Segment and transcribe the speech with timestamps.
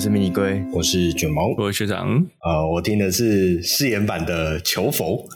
[0.00, 2.08] 是迷你龟，我是卷毛，我是学长。
[2.42, 5.28] 呃，我听的是誓言版的求佛。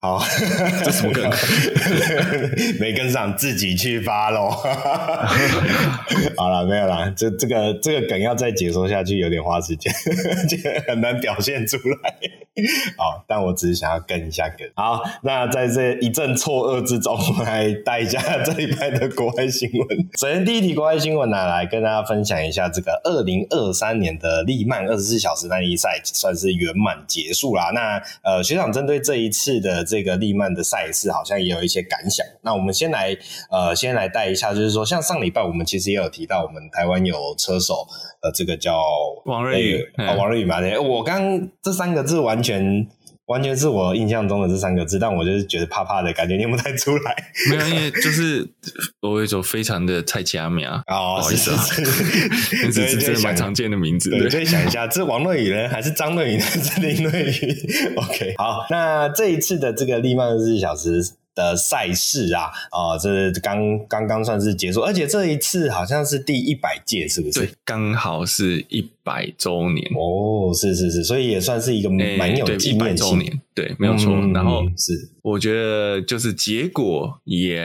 [0.00, 0.20] 好，
[0.84, 1.30] 这什么梗？
[2.80, 4.50] 没跟上，自己去发喽。
[6.36, 9.94] 好了，没有啦，这这个这个梗要再解说下去，有点花时间，
[10.88, 12.14] 很难表现出来。
[12.96, 14.66] 好，但我只是想要跟一下梗。
[14.74, 19.98] 好，那在这一阵错愕之中， 我们来带一下这礼拜的国外新闻。
[20.18, 27.70] 首先，第一题国外新闻呢，来跟大家分享一下这个二零二三年的力曼二十四小时耐力赛算是圆满结束啦。
[27.74, 32.24] 那呃，学长针对这一次的这个力曼的赛事，好像也有一些感想。
[32.42, 33.14] 那我们先来
[33.50, 37.86] 呃，先来带一下，就是说，像上礼拜我们其实也有提到，我们台湾有车手，
[38.26, 38.82] 呃，这个叫
[39.24, 42.86] 王瑞宇，啊、哦，王瑞宇嘛，对，我刚这三个字完全。
[43.26, 47.12] 完全是我印象中的这三个字，但我就是觉得怕怕的感觉念不太出来。
[47.50, 48.48] 没有，因为就是
[49.00, 54.10] 我有一种非常的菜市仔名哦，不好意思啊，是是 这是蛮常见的名字。
[54.10, 56.44] 对，可以想一下，这是王瑞宇呢，还是张瑞宇呢？
[56.46, 61.02] 是林瑞宇？OK，好，那这一次的这个利曼二十四小时
[61.36, 67.38] 的赛事啊，啊、呃，这刚刚刚算是结束，而且这一次好像是第一百届，是不是？
[67.38, 68.90] 对，刚好是一。
[69.06, 73.20] 百周年哦，是是是，所以也算是一个蛮有纪念性。
[73.20, 74.12] 欸、对，没有错。
[74.12, 77.58] 嗯、然后是，我觉得就是结果也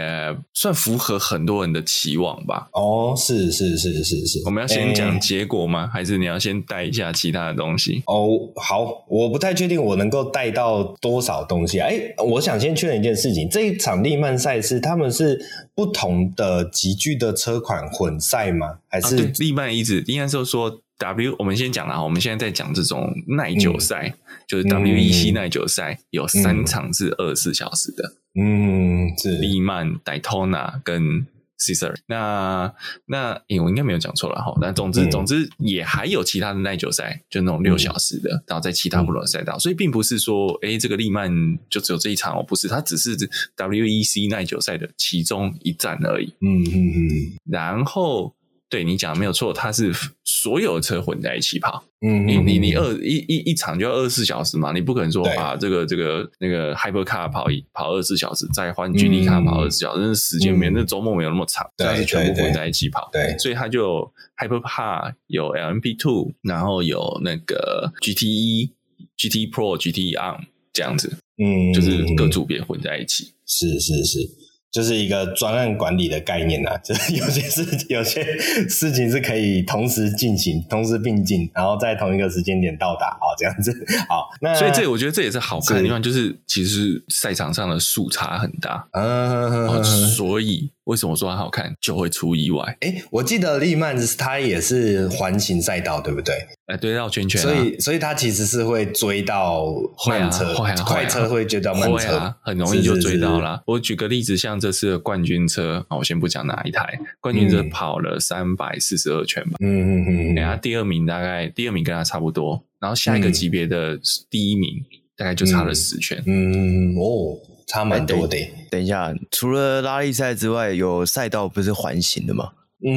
[0.53, 2.69] 算符合很多人的期望吧。
[2.71, 4.41] 哦，是是是是是。
[4.45, 5.81] 我们要先讲结果吗？
[5.81, 8.01] 欸、还是你要先带一下其他的东西？
[8.07, 11.89] 哦，好，我不太确定我能够带到多少东西啊。
[11.89, 15.45] 哎、欸，我想先确认一件事情，这一场利曼赛事他们是
[15.75, 18.77] 不同的集聚的车款混赛吗？
[18.87, 20.81] 还是、啊、力曼一直应该是说。
[21.01, 31.25] W，我们先讲了哈，我们现在在讲这种耐久赛，嗯、就是 WEC 耐久赛，嗯、有三场是二十四小时的，嗯，是利曼、Daytona 跟
[31.57, 31.95] Caesar。
[32.05, 32.71] 那
[33.07, 34.55] 那，诶、欸，我应该没有讲错了哈。
[34.61, 41.31] 那总之，嗯、总之也还有其他的耐久赛，就那种六小时的，嗯、然后在其他不同的赛道，所以并不是说，诶、欸，这个利曼
[41.67, 43.17] 就只有这一场哦，不是，它只是
[43.57, 46.31] WEC 耐久赛的其中一站而已。
[46.41, 47.09] 嗯嗯嗯，
[47.49, 48.35] 然后。
[48.71, 49.91] 对你讲的没有错，它是
[50.23, 51.83] 所有车混在一起跑。
[51.99, 63.09] 嗯，你你你二一一一场就要二十四小时嘛，你不可能说把这个这个那个 Hypercar 跑一跑二十四小时，再换 GT Car 跑二十四小时，那时间没那周末没有那么长，它是全部混在一起跑。
[63.11, 68.71] 对，所以它就 Hypercar 有 LMP Two，然后有那个 GTE、
[69.17, 73.33] GT Pro、GT On 这样子，嗯，就是各组别混在一起。
[73.45, 74.40] 是是是。
[74.71, 78.23] 就是一个专案管理的概念啊，就是有些事有些
[78.69, 83.71] 事情是可以同时进行、同时并进，然后在同一个时间点到达啊，这样子。
[84.07, 90.71] 好，那所以这我觉得这也是好看的地方，就是其实赛场上的速差很大，嗯，所以。
[90.91, 92.77] 为什么说它好看就会出意外？
[92.81, 96.35] 哎，我记得利曼它也是环形赛道，对不对？
[96.65, 99.67] 哎，对，绕圈圈，所以所以它其实是会追到
[100.05, 103.63] 慢车，快车会追到慢车，很容易就追到了。
[103.65, 109.51] 我举个例子，像这次的冠军车啊，我先不讲哪一台，冠军车跑了三百四十二圈吧。
[109.61, 113.97] 嗯嗯嗯，然后第二名大概第二名跟他差不多，然后下一个级别的
[114.29, 114.83] 第一名
[115.15, 116.21] 大概就差了十圈。
[116.25, 117.39] 嗯哦。
[117.71, 118.37] 差蛮多的。
[118.69, 122.49] 等一下，除了拉力赛之外，有赛道不是环形的吗？
[122.85, 122.91] 嗯，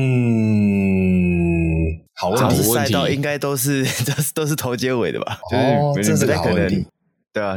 [2.17, 2.61] 好问题。
[2.63, 5.39] 赛道应该都是 都是都是头接尾的吧？
[5.53, 6.85] 哦，这是个好问题。
[7.33, 7.57] 对啊，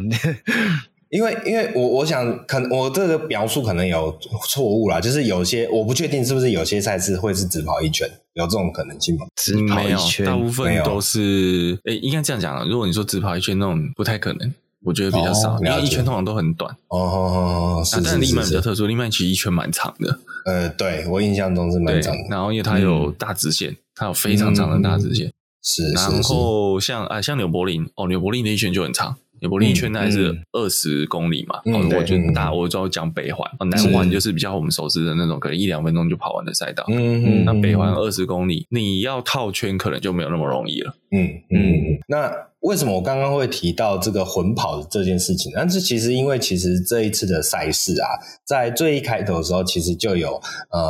[1.10, 4.16] 因为因为我我想，可能我这个描述可能有
[4.48, 9.26] 错误啦，就是有些我不确定是不是有些赛事会是只跑一圈，有这种可能性吗？
[9.36, 11.80] 只跑一圈，大部分都是。
[11.86, 14.54] 诶，应该这样讲，如果你说只跑一圈那种，不太可能。
[14.88, 16.74] 我觉得比较少，因为一圈通常都很短。
[16.88, 18.02] 哦，是。
[18.02, 20.18] 但力曼比较特殊，力曼其实一圈蛮长的。
[20.46, 22.24] 呃，对，我印象中是蛮长的。
[22.30, 25.34] 然后因为它有大直线，它有非常长的大直线。
[25.62, 25.92] 是。
[25.92, 31.58] 然后像啊，像纽柏林哦，纽柏林的一圈就很长，纽柏林一圈大概是二十公里嘛。
[31.66, 36.84] 哦，我觉得大，我主要讲北环，南环就是比较我们熟知的那种，可能一两分钟就跑完的赛道。
[36.90, 37.46] 嗯嗯。
[37.46, 40.94] 那北环二十公里，你要套圈可能就没有那么容易了。
[41.12, 42.00] 嗯嗯。
[42.08, 42.32] 那。
[42.62, 45.52] 为什么我刚刚会提到这个混跑的这件事情？
[45.56, 50.42] 但是其实因为其实这一次的赛事啊，在最一开头的时候，其实就有
[50.72, 50.82] 呃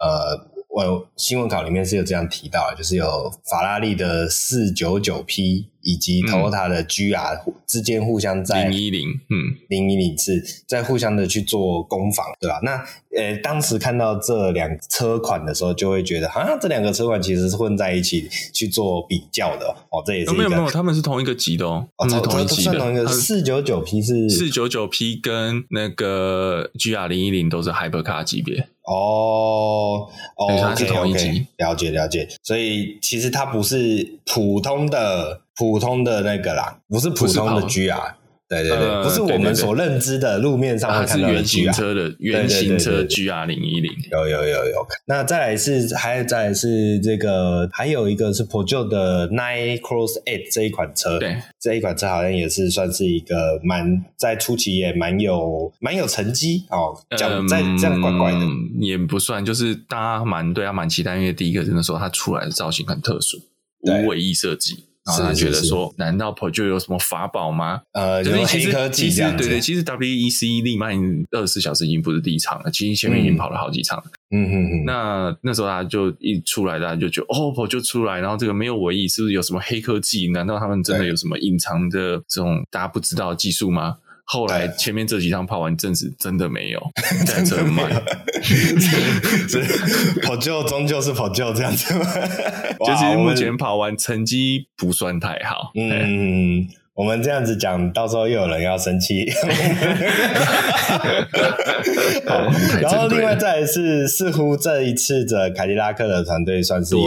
[0.00, 12.58] 呃，我新闻稿里面是有这样提到，就是有法拉利的四九九 P 以及 Toyota 的 GR 之间互相在零一零，嗯，零一零是在互相的去做攻防，对吧？
[12.64, 12.84] 那
[13.16, 20.02] 呃，当时看到这两车款的时候，就会觉得，好像这两个车款其实是混在一起去做比较的哦。
[20.04, 22.78] 这也是、哦、没有没有，他们是同一个级的哦，他们是同一级的。
[22.78, 32.28] 同一个四九九 P 是四九九 P 跟那个 GR 零一零都是 Hypercar 级别哦哦，它是同一级，okay, okay, 了解了解。
[32.42, 38.14] 所以其实它不是普通的普通的那个啦，不是普通的 GR。
[38.48, 44.86] 对对对，不是我们所认知的路面上会看到的 GR 车的原型车 GR 零一零，有有有有。
[45.06, 58.46] 那再来是还再来是这个，还有一个是 Peugeot 的 Nine Cross Eight 这一款车，对，这一款车好像也是算是一个蛮在初期也蛮有蛮有成绩哦，讲在这样怪怪的，
[58.78, 63.38] 也不算，就是大家蛮对他蛮期待，因为第一个真的说它出来的造型很特殊，
[63.80, 64.84] 无尾翼设计。
[65.06, 67.80] 然后他觉得说，难道 Peugeot 有什么法宝吗？
[67.92, 69.36] 呃，就是黑科技这样。
[69.36, 70.96] 对对，其实 WEC 立曼
[71.30, 74.04] 二十四小时已经不是第一场了，其实前面已经跑了好几场了。
[74.32, 74.84] 嗯嗯嗯。
[74.84, 80.28] 那那时候大家就一出来，大家就觉得哦，Peugeot 出来，然后这个没有尾翼，是不是有什么黑科技？
[80.30, 83.98] 难道他们真的有什么隐藏的这种大家不知道的技术吗？
[84.26, 86.80] 后来前面这几趟跑完，证实真的没有，
[87.24, 88.02] 真的没有。
[90.22, 91.94] 跑就终究是跑就这样子，
[92.84, 95.70] 就是目前跑完成绩不算太好。
[95.74, 96.68] 嗯。
[96.96, 99.30] 我们这样子讲，到时候又有人要生气。
[102.26, 102.48] 好，
[102.80, 107.06] 然后另外再来是，似乎这一次的凯迪拉克的团队算是有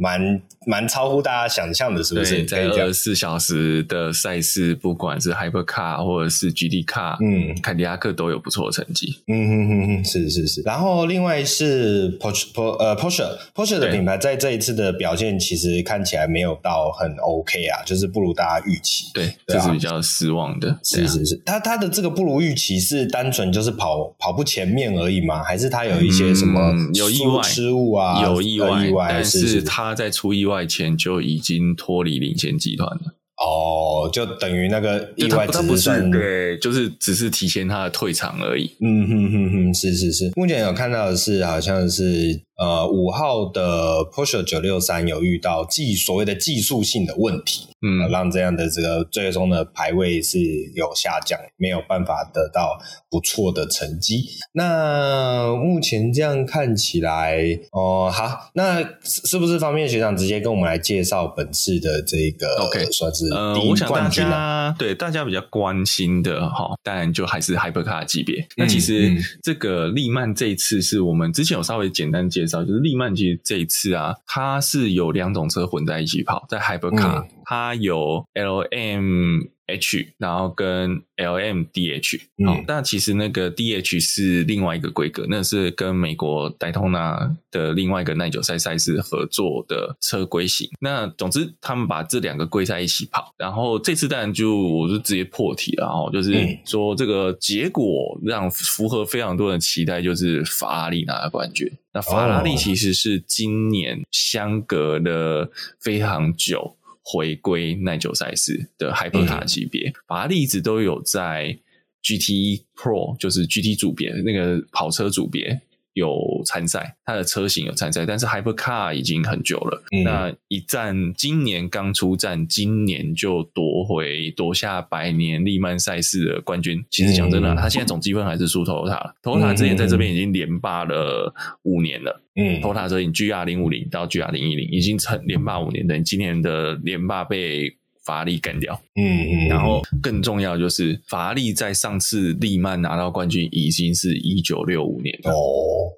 [0.00, 0.20] 蛮
[0.66, 2.44] 蛮超乎大家想象的，是不是？
[2.44, 9.16] 在二十四小时的赛事，不管是 Hypercar 或者是 GT Car，嗯，凯迪拉克都有不错的成绩。
[9.26, 10.60] 嗯哼哼哼，是是是。
[10.62, 12.48] 然后另外是 Porsche，
[12.78, 19.06] 呃，Porsche Porsche 的品牌在这一次的表现，其实看起来没有到很 OK 啊，就是不如大家预期。
[19.14, 20.78] 对，这是比较失望的。
[20.84, 25.42] 是是是，他他的这个不如预期是单纯就是跑跑不前面而已吗？
[25.42, 28.20] 还是他有一些什么有意外失误啊？
[28.22, 33.16] 有意外，意外，但是他在出意外前就已经脱离领先集团了。
[33.42, 38.70] 哦，就等于那个意外只是算对，就是只是提前他的退场而已。
[38.80, 40.30] 嗯哼哼哼，是是是。
[40.36, 42.38] 目前有看到的是，好像是。
[42.60, 50.38] 呃，五号的 Porsche 九六三有遇到技所谓的技术性的问题，嗯、呃，让这样的这个最终的排位是
[50.74, 52.78] 有下降，没有办法得到
[53.08, 54.26] 不错的成绩。
[54.52, 57.38] 那目前这样看起来，
[57.72, 63.24] 哦、呃，好，那是不是方便学长直接跟我们来介绍本次的这个 OK 算是
[63.54, 68.46] 第一冠军、啊、呃，我想大家对大家比较关心的哈，当然就还是 Hypercar 级别。
[68.58, 79.50] 那其实这个利曼这一次是我们之前有稍微简单介就是利曼，其实这一次啊，它是有两种车混在一起跑，在 Hypercar，它有 LM。
[79.70, 90.68] H，然后跟 LMDH，好、嗯，但其实那个 DH 是另外一个规格，那是跟美国戴通纳的另外一个耐久赛赛事合作的车规型。
[90.80, 96.32] 那总之，他们把这两个归在一起跑，然后这次当然就我就直接破题了哦，就是
[96.64, 101.70] 说这个结果让符合非常多人期待，就是法拉利拿了冠军。
[101.92, 105.48] 那法拉利其实是今年相隔了
[105.80, 106.76] 非常久。
[107.12, 111.58] 回归耐久赛事的 Hypercar 级别，法拉利一直都有在
[112.04, 115.60] GT Pro，就是 GT 组别那个跑车组别。
[115.94, 119.82] 有参赛，它的车型有参赛，但是 Hypercar 已经很久了。
[119.92, 126.84] 嗯、那一战今年刚出战，今年就夺回夺下百年利曼赛事的冠军。
[126.90, 129.14] 其实讲真的，他、嗯、现在总积分还是输 Toyota 了。
[129.22, 132.22] Toyota 之前在这边已经连霸了五年了。
[132.36, 132.60] 嗯
[133.00, 137.76] 型 GR 零五零到 GR 零一零已经成连霸五年，等于今年的连霸被。
[138.10, 145.36] 法拉利干掉，嗯嗯，然后更重要就是法拉利在上次利曼拿到冠军已经是一九六五年了，哦，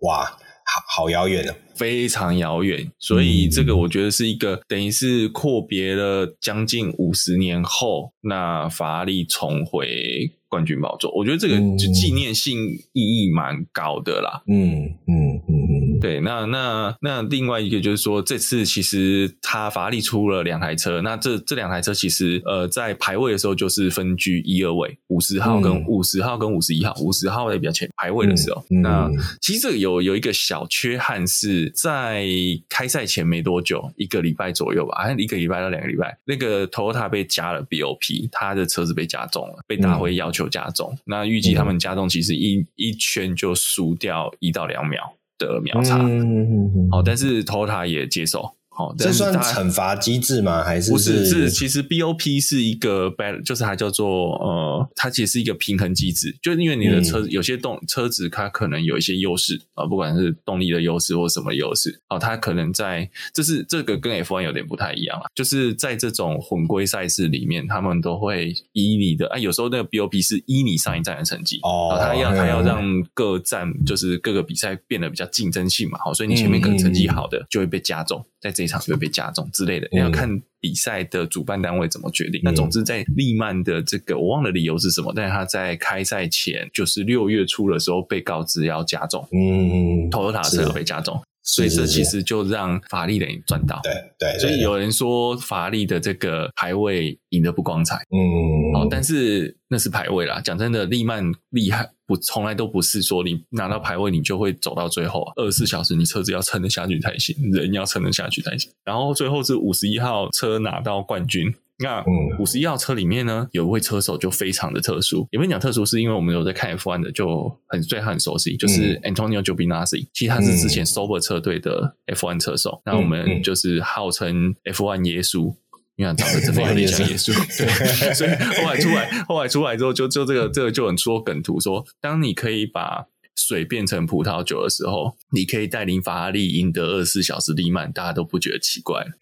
[0.02, 10.30] 哇，好好遥远啊，非常遥远，所以这个我觉得是一个等于是阔别了将近五十年后，那法拉利重回。
[10.52, 12.58] 冠军宝座，我觉得这个就纪念性
[12.92, 14.42] 意义蛮高的啦。
[14.46, 16.20] 嗯嗯嗯嗯，对。
[16.20, 28.62] 那那那另外一个就是说，这次其实他法拉利出了两台车，那这这两台车其实呃在排位的时候就是分居一二位，五十号跟五十号跟五十一号，五十号在比较前排位的时候。
[28.68, 32.26] 那其实这个有有一个小缺憾是在
[32.68, 40.42] 开赛前没多久，一个礼拜左右吧，好像一个礼拜到两个礼拜，那个 Toyota 被加了 BOP，他的车子被加重了，被大会要求。
[40.52, 45.14] 加重，那预计他们加重其实一、嗯、一圈就输掉一到两秒
[45.46, 45.98] 的秒差。
[45.98, 48.42] 好、嗯，但是 Toyota 也接受，
[48.74, 50.64] 好，这算惩罚机制吗？
[50.64, 51.26] 还是不是？
[51.26, 82.40] 是其实 BOP 是一个 bad，就是它叫做呃，它其实是一个平衡机制，就是因为你的车、嗯、有些动车子它可能有一些优势啊，不管是动力的优势或什么优势，哦，它可能在这是这个跟 F1 有点不太一样啊，就是在这种混规赛事里面，他们都会依你的，哎、啊，有时候那个 BOP 是依你上一站的成绩哦，他要他要让各站就是各个比赛变得比较竞争性嘛，好，所以你前面可能成绩好的就会被加重，在这一场就会被加重之类的，你要看比赛的主办单位怎么决定。
[82.44, 91.20] 那总之，在利曼的这个我忘了理由是什么，但是他在开赛前就是六月初的时候被告知要加重，嗯，Toyota 车要被加重。
[91.42, 94.38] 所以这其实就让法拉利等于赚到，对对。
[94.38, 100.40] 所以有人说法力的这个排位赢得不光彩，嗯，哦，但是那是排位啦。
[100.40, 105.32] 讲真的，利曼厉害不从来都不是说你拿到排位你就会走到最后啊。
[105.36, 108.70] 二十四小时你车子要撑得下去才行，人要撑得下去才行。
[108.84, 111.52] 然后最后是五十一号车拿到冠军。
[111.82, 112.02] 那
[112.38, 115.26] 五十一号车里面呢，有一位车手就非常的特殊。
[115.30, 120.06] 也不讲特殊，是因为我们有在看 F1 的，就很对他很熟悉，就是 Antonio Giovinazzi。
[120.12, 122.80] 其实他是之前 Sauber 车队的 F1 车手。
[122.84, 125.54] 那我们就是号称 F1 耶稣，
[125.96, 127.32] 因为他长得真的 有点像耶稣。
[127.58, 139.04] 对，所以后来出来，后来出来之后，就就这个这个就很说梗图说，当你可以把水变成葡萄酒的时候，你可以带领法拉利赢得二十四小时利曼，大家都不觉得奇怪。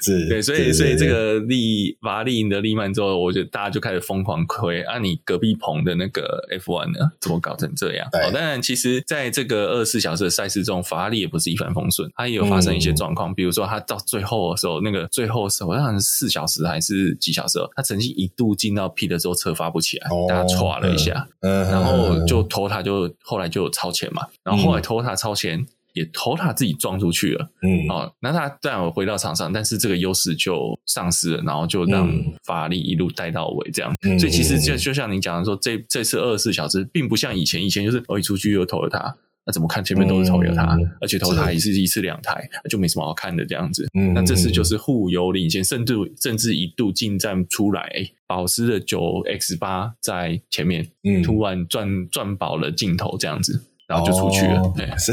[0.00, 4.98] 是，对，所以所以这个利法拉利赢得利曼之后，我觉得大家就开始疯狂亏啊！
[4.98, 8.06] 你隔壁棚的那个 F1 呢，怎么搞成这样？
[8.12, 21.26] 哦，当然，其实在这个二十四小时的赛事中，法拉利也不是一帆风顺，它也有发生一些状况，嗯、比如说它到最后的时候，那个最后是好像是四小时还是几小时，它曾经一度进到 P 的时候车发不起来，哦、大家歘了一下。
[21.40, 32.10] 嗯然后就 Toyota 就后来就有超前嘛，然后后来 Toyota 超前也 Toyota 自己撞出去了，嗯，哦，那他当然回到场上，但是这个优势就丧失了，然后就让
[32.44, 39.14] 法拉利一路带到尾这样，嗯、所以其实就就像你讲的说，这这次二十四小时并不像以前，以前就是我一出去又 Toyota。
[39.46, 43.86] 那怎么看前面都是 Toyota，嗯、而且 Toyota 也是一次两台，就没什么好看的这样子。
[43.92, 47.86] 嗯、那这次就是互有领先，甚至甚至一度进站出来，
[48.26, 54.60] 保时的九 X 八在前面，嗯、突然赚赚饱了镜头这样子，然后就出去了。
[54.60, 55.12] 哦、对，是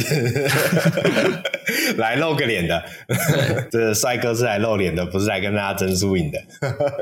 [1.99, 2.81] 来露个脸的，
[3.69, 6.41] 这帅哥是来露脸的，不是来跟大家争输赢的。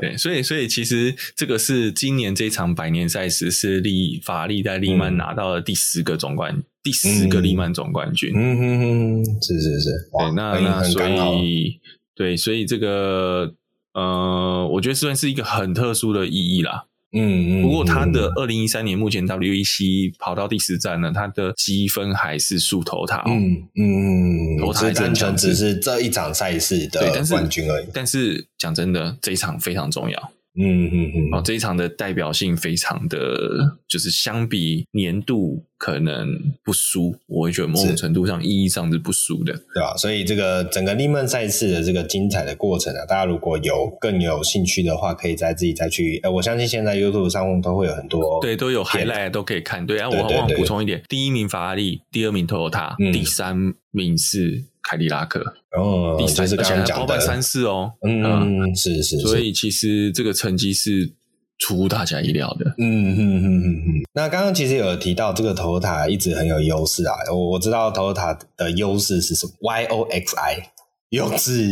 [0.00, 6.64] 对，所以所以其实这个是今年这场百年赛事是利法拉利在利曼拿到了第十个总冠。
[6.82, 11.78] 第十个利曼总冠军，嗯哼哼，是是是，对，那那所以
[12.14, 13.54] 对，所以这个
[13.92, 17.62] 呃，我觉得算是一个很特殊的意义啦，嗯嗯。
[17.62, 27.86] 不过他的二零一三年目前 WEC 跑到第十站呢，他的积分还是输 Toyota，嗯嗯，头塔单纯只是这一场赛事的冠军而已。
[27.92, 30.32] 但是讲真的，这一场非常重要。
[30.60, 39.96] 嗯嗯嗯，哦，这一场的代表性非常的，就是相比年度可能不输，我会觉得某种程度上意义上是不输的，对吧？
[39.96, 49.86] 所以这个整个利曼赛事的这个精彩的过程啊，大家如果有更有兴趣的话，可以再自己再去，呃，我相信现在 YouTube 上都会有很多，对，都有 highlight 都可以看。
[49.86, 54.64] 对啊，我我忘补充一点，第一名法拉利，第二名 Toyota，第三名是。
[54.82, 55.40] 凯迪拉克，
[55.76, 61.12] 哦，第三，而且还包办三四哦，嗯，是是，所以其实这个成绩是
[61.58, 64.02] 出乎大家意料的，嗯嗯嗯嗯嗯。
[64.14, 70.70] 那刚刚其实有提到这个 Toyota 一直很有优势啊，我我知道 Toyota 的优势是什么，Y O X I，
[71.10, 71.62] 有质。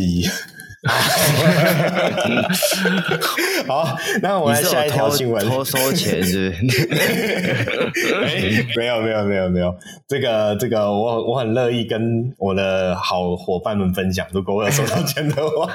[3.66, 5.44] 好，那我来下一条新闻。
[5.44, 6.88] 偷收钱是不是？
[8.26, 9.75] 欸、 没有没有没有没有，
[10.06, 15.68] 这个这个我我很乐意跟我的好伙伴们分享，如果我有收到钱的话。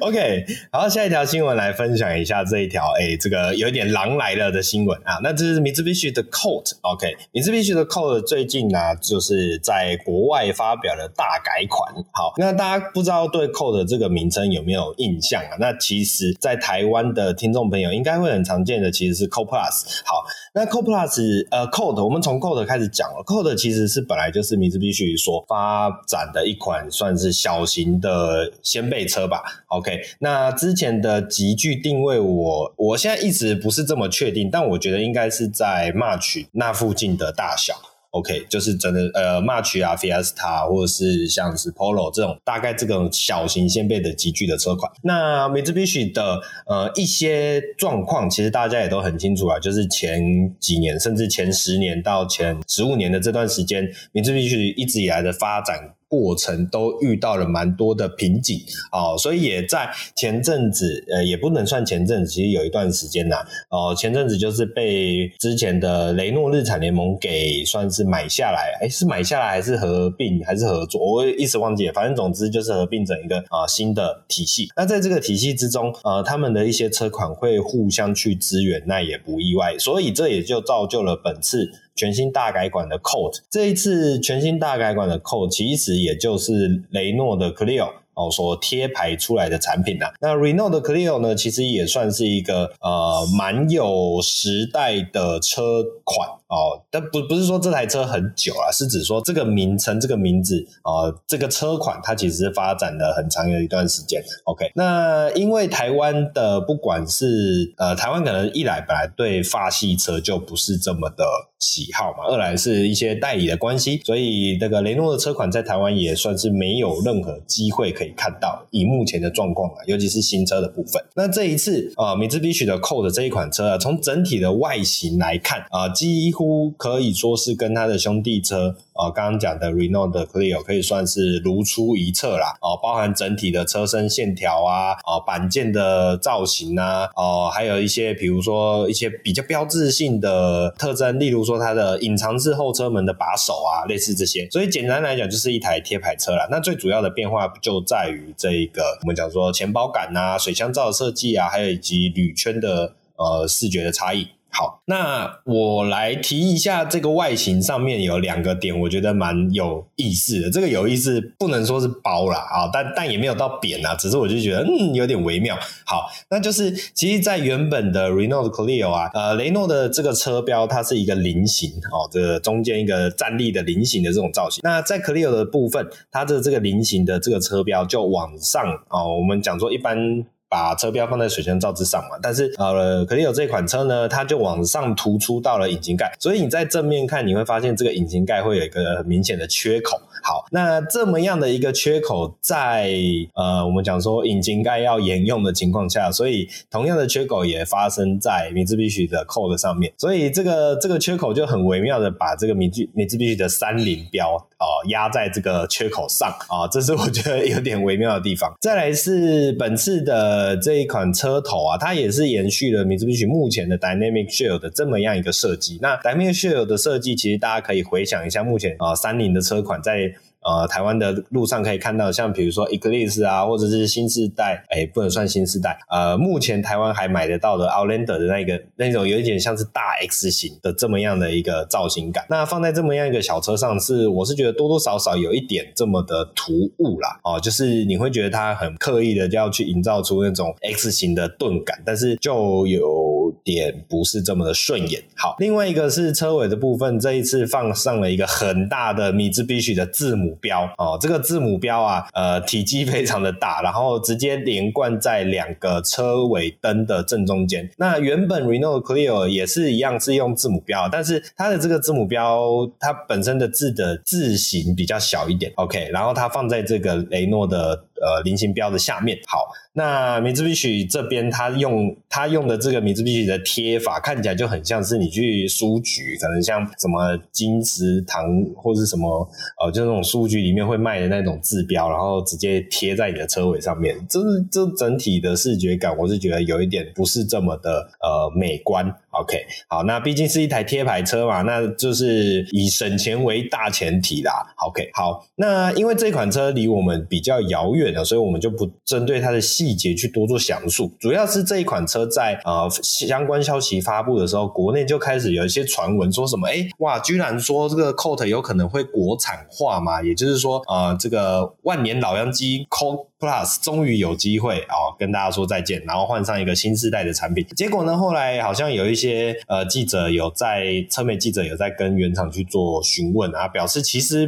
[0.00, 5.18] OK，好，下一条新闻来分享一下这一条，哎、欸，这个有一点狼来了的新闻啊。
[5.22, 11.94] 那这是 Mitsubishi 的 Colt，OK，Mitsubishi 的 Colt 最近呢、啊，就是在国外发表了大改款。
[12.12, 12.81] 好，那大家。
[12.92, 15.56] 不知道对 Colt 这个名称有没有印象啊？
[15.60, 20.00] 那其实，在台湾的听众朋友应该会很常见的，其实是 Colt Plus。
[20.04, 20.24] 好，
[20.54, 23.22] 那 Colt Plus，呃，Colt，我们从 Colt 开始讲了。
[23.24, 29.42] Colt 其实是本来就是 Mitsubishi 所发展的一款算是小型的掀背车吧。
[29.68, 37.74] OK，那之前的级距定位我，我我现在一直不是这么确定，但我觉得应该是在 March 那附近的大小。
[38.12, 44.92] OK，就是真的呃，March 啊，Fiesta 或者是像是 Polo 这种大概这种小型掀背的集聚的车款。
[45.02, 50.22] 那 Mitsubishi 的呃一些状况，其实大家也都很清楚啊，就是前
[50.60, 55.94] 几年甚至前十年到前十五年的这段时间，Mitsubishi 一直以来的发展。
[56.12, 58.60] 过程都遇到了蛮多的瓶颈
[58.92, 63.36] 哦，所以也在前阵子，呃，也不能算前阵子，其实有一段时间呐，
[63.70, 71.00] 哦，前阵子就是被之前的雷诺日产联盟给算是买下来，诶，是买下来还是合并还是合作？
[71.00, 74.68] 我一时忘记了，反正总之就是合并整一个啊、新的体系。
[74.76, 81.72] 那在这个体系之中，呃，他们的一些车款会互相去支援，那也不意外，所以这也就造就了本次。
[81.94, 90.12] 全新大改款的 Colt，这一次全新大改款的 Colt 其实也就是雷诺的 Clio 哦所贴牌出来的产品啊。
[90.20, 96.28] 那 Renault 的 Clio 呢，其实也算是一个呃蛮有时代的车款。
[96.52, 104.22] 哦，但不不是说这台车很久啊，是指说这个名称、这个名字啊、这个车款它其实发展了很长的一段时间。
[104.44, 111.24] OK，那因为台湾的不管是呃，台湾可能一来本来对法系车就不是这么的
[111.58, 118.66] 喜好嘛，二来是一些代理的关系，所以这个雷诺的车款在台湾也算是没有任何机会可以看到。
[118.70, 132.58] 以目前的状况啊，尤其是新车的部分，那这一次啊，Mitsubishi 的 Colt 这一款车啊，从整体的外形来看啊，几乎都可以说是跟他的兄弟车啊，刚刚讲的 Renault 的 Clio 可以算是如出一辙啦。
[132.60, 144.48] 哦，包含整体的车身线条啊，哦，板件的造型啊，哦，还有一些比如说一些比较标志性的特征，例如说它的隐藏式后车门的把手啊，类似这些。
[144.50, 146.48] 所以简单来讲，就是一台贴牌车啦。
[146.50, 154.26] 那最主要的变化就在于这一个我们讲说前保杆啊、水箱罩设计啊，还有以及铝圈的呃视觉的差异。
[154.54, 160.50] 好，那我来提一下这个外形上面有两个点，我觉得蛮有意思的。
[160.50, 165.56] 这个有意思不能说是包啦啊，但但也没有到扁啊，只是我就觉得嗯有点微妙。
[165.86, 174.60] 好，那就是其实，在原本的 Renault Clio 啊，呃，雷诺的这个车标它是一个菱形哦，这中间一个站立的菱形的这种造型。
[174.62, 180.26] 那在 Clio 的部分，它的这个菱形的这个车标就往上哦，我们讲说一般。
[180.52, 189.98] 把车标放在水箱罩之上嘛，但是呃，Clio 这款车呢，它就往上突出到了引擎盖，所以你在正面看，你会发现这个引擎盖会有一个很明显的缺口。
[190.22, 192.92] 好，那这么样的一个缺口在，
[193.34, 208.54] 呃，我们讲说引擎盖要沿用的情况下，所以同样的缺口也发生在 Mitsubishi 的 Colt 上面，所以这个这个缺口就很微妙的把这个 Mitsubishi 的三菱标啊压在这个缺口上啊，这是我觉得有点微妙的地方。
[208.60, 210.56] 再来是本次的。
[210.62, 215.78] 这一款车头啊，它也是延续了 Mitsubishi 目前的 Dynamic Shield 的这么样一个设计。
[215.82, 220.12] 那 Dynamic Shield 的设计，其实大家可以回想一下，目前啊，三菱的车款在。
[220.44, 225.78] 呃，台湾的路上可以看到，像比如说 Eclipse 啊，或者是新世代，哎，不能算新世代。
[225.88, 232.24] 呃，目前台湾还买得到的 Outlander 的那个那种，有一点像是大 X 型的这么样的一个造型感。
[232.28, 237.20] 那放在这么样一个小车上是，是我是觉得多多少少有一点这么的突兀啦。
[237.22, 245.02] 哦，就是你会觉得它很刻意的就要去营造出那种 X 型的钝感，但是就有点不是这么的顺眼。
[245.16, 250.36] 好，另外一个是车尾的部分，这一次放上了一个很大的 Mitsubishi 的字母。
[250.42, 257.70] 标哦，这个字母标啊，呃，体积非常的大，然后直接连贯在两个车尾灯的正中间。
[257.76, 265.52] 那原本 Renault Clio 也是一样是用字母标，但是它的这个字母标，它本身的字的字形比较小一点。
[265.54, 267.84] OK，然后它放在这个雷诺的。
[268.02, 278.24] 呃，菱形标的下面，好，那 Mitsubishi 这边它用它用的这个 Mitsubishi 的贴法，看起来就很像是你去书局，可能像什么金石堂
[278.56, 279.28] 或是什么
[279.62, 288.92] 呃，就那种书局里面会卖的那种字标，然后直接贴在你的车尾上面，这是这整体的视觉感，我是觉得有一点不是这么的呃美观。
[289.12, 294.32] OK，好，那毕竟是一台贴牌车嘛，那就是以省钱为大前提啦。
[294.66, 298.02] OK，好，那因为这款车离我们比较遥远了。
[298.04, 310.02] 所以我们就不针对它的细节去多做详述，主要是这一款车在呃相关消息发布的时候，国内就开始有一些传闻，说什么哎哇，居然说这个 Colt 有可能会国产化嘛？
[310.02, 317.46] 也就是说，呃，这个万年老样机 Colt Plus 终于有机会啊、哦，跟大家说再见，然后换上一个新世代的产品。
[317.54, 324.26] 结果呢，后来好像有一些呃记者有在车媒记者有在跟原厂去做询问啊，表示其实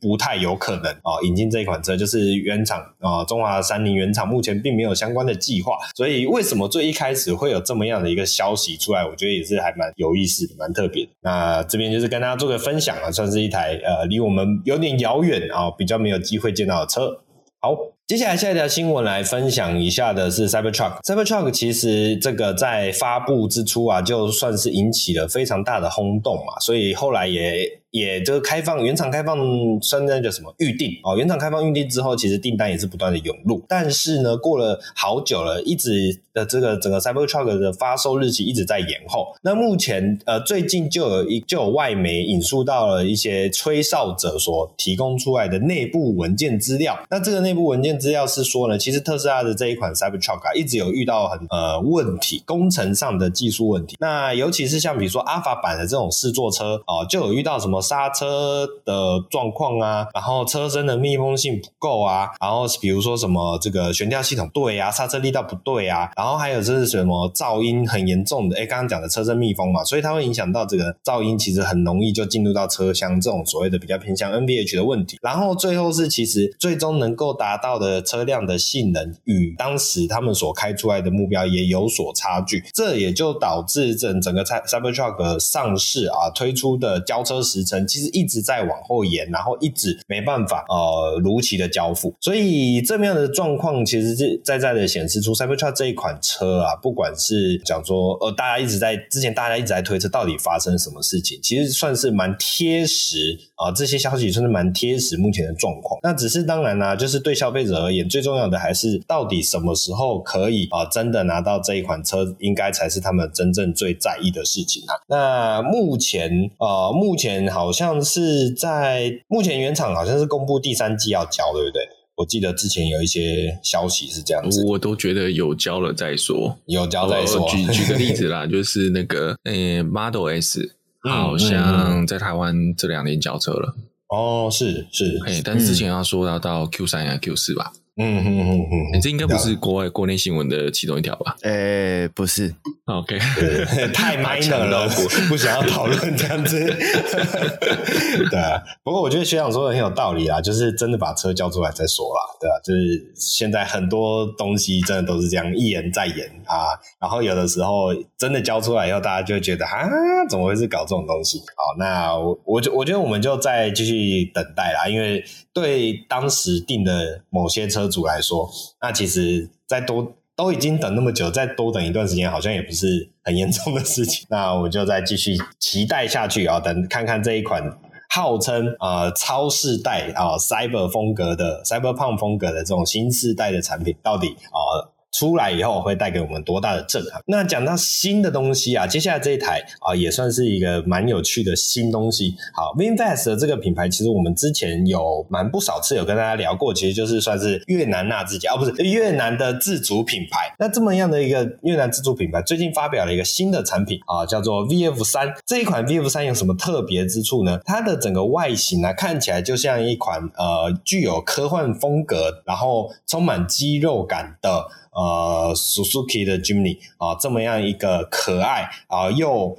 [0.00, 5.76] 不不太有可能哦引进这一款车，就是原厂啊、中华三菱原厂目前并没有相关的计划。
[5.96, 9.04] 所以为什么最一开始会有这么样的一个消息出来？
[9.04, 11.04] 我觉得也是还蛮有意思的，蛮特别。
[11.22, 17.24] 那这边就是跟大家做个分享啊，算是一台呃离我们有点遥远啊，比较没有机会见到的车。
[17.60, 17.74] 好，
[18.08, 21.02] 接下来下一条新闻来分享一下的是 Cybertruck。
[21.02, 27.78] Cybertruck 其实这个在发布之初啊，就算是引起了非常大的轰动嘛，所以后来也。
[27.90, 29.38] 也就是开放原厂开放，
[29.80, 31.16] 算那叫什么预定哦？
[31.16, 33.64] 原厂开放预定之后，其实订单也是不断的涌入。
[33.66, 39.34] 但是呢，过了好久了，一直的这个整个 Cybertruck 的发售日期一直在延后。
[39.40, 46.94] 那目前呃，最近就有一就有外媒引述到了一些吹哨者所提供出来的内部文件资料。
[47.08, 53.96] 那这个内部文件资料是说呢，其实特斯拉的这一款 Cybertruck 啊，一直有遇到很呃问题，工程上的技术问题。
[53.98, 57.82] 那尤其是像比如说 Alpha 版的这种四座车哦，就有遇到什么。
[57.88, 75.18] 刹车的状况啊，然后车身的密封性不够啊，然后比如说什么这个悬吊系统对啊，刹车力道不对啊，然后还有这是什么噪音很严重的，诶刚刚讲的车身密封嘛，所以它会影响到这个噪音，其实很容易就进入到车厢这种所谓的比较偏向 NVH 的问题。
[75.22, 87.86] 然后最后是其实最终能够达到的的车辆的性能与当时他们所开出来的目标也有所差距，这也就导致整整个 Cybertruck 上市啊推出的交车时程。
[87.86, 105.98] 其实一直在往后延，然后一直没办法呃如期的交付，所以这么样的状况其实是在在的显示出 Cybertruck 这一款车啊，不管是讲说呃大家一直在之前大家一直在推测到底发生什么事情，其实算是蛮贴实啊、呃，这些消息算是蛮贴实目前的状况。
[106.02, 114.94] 那只是当然啦、啊，就是对消费者而言，最重要的还是到底什么时候可以啊、呃、真的拿到这一款车，应该才是他们真正最在意的事情啊。
[115.08, 117.48] 那目前呃目前。
[117.48, 121.82] 好像是在目前原厂好像是公布第三季要交，对不对？
[122.16, 127.48] 我记得之前有一些消息是这样子，我都觉得有交了再说，有交再说。
[127.48, 133.74] 举举个例子啦，就是那个呃、欸、Model S 好像在台湾这两年交车了。
[134.08, 137.72] 哦，是是，哎，但是之前要说要到 Q 三呀 Q 四吧。
[138.00, 141.36] 嗯嗯嗯嗯，这应该不是国外国内新闻的其中一条吧？
[141.42, 142.54] 诶，不是
[142.86, 143.18] ，OK，
[143.92, 144.88] 太 minor 了，
[145.28, 146.58] 不想要讨论这样子。
[148.30, 159.88] 对啊，不过我觉得学长说的很有道理啊，就是真的把车交出来再说啦，对啊，就是现在很多东西真的都是这样一言再言啊，然后有的时候真的交出来以后，大家就会觉得啊，
[160.30, 161.38] 怎么会是搞这种东西？
[161.56, 167.87] 好，那我我就我觉得我们就再继续等待啦，因为对当时定的某些车。
[167.88, 168.48] 主来说，
[168.80, 174.26] 那其实再多都已经等那么久，再多等一段时间，好像也不是很严重的事情。
[174.30, 177.62] 那我就再继续期待下去啊，等看看这一款
[178.10, 184.92] 号称啊超世代啊、Cyber 风格的 Cyberpunk 风格的这种新世代的产品，到底啊。
[185.12, 187.22] 出来以后会带给我们多大的震撼？
[187.26, 192.36] 那讲到新的东西啊，接下来这一台啊也算是一个蛮有趣的新东西。
[192.54, 200.54] 好，VinFast 的这个品牌，其实我们之前有蛮不少次有跟大家聊过，其实就是算是越南纳智捷，哦不是越南的自主品牌。
[200.58, 205.32] 那这么样的一个越南自主品牌，最近发表了一个新的产品啊，叫做 VF 三。
[205.46, 207.58] 这一款 VF 三有什么特别之处呢？
[207.64, 214.68] 它的整个外形呢，看起来就像一款呃具有科幻风格，然后充满肌肉感的。
[214.98, 219.56] 呃，Suzuki 的 Jimny 啊，这么样一个可爱啊又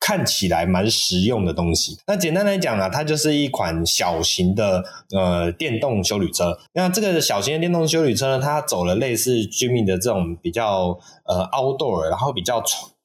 [0.00, 1.98] 看起来蛮实用的东西。
[2.06, 4.82] 那简单来讲啊，它就是一款小型的
[5.14, 6.58] 呃电动修旅车。
[6.72, 12.60] 那这个小型的电动修旅车呢，它走了类似 Jimmy 的这种比较呃 outdoor，然后比较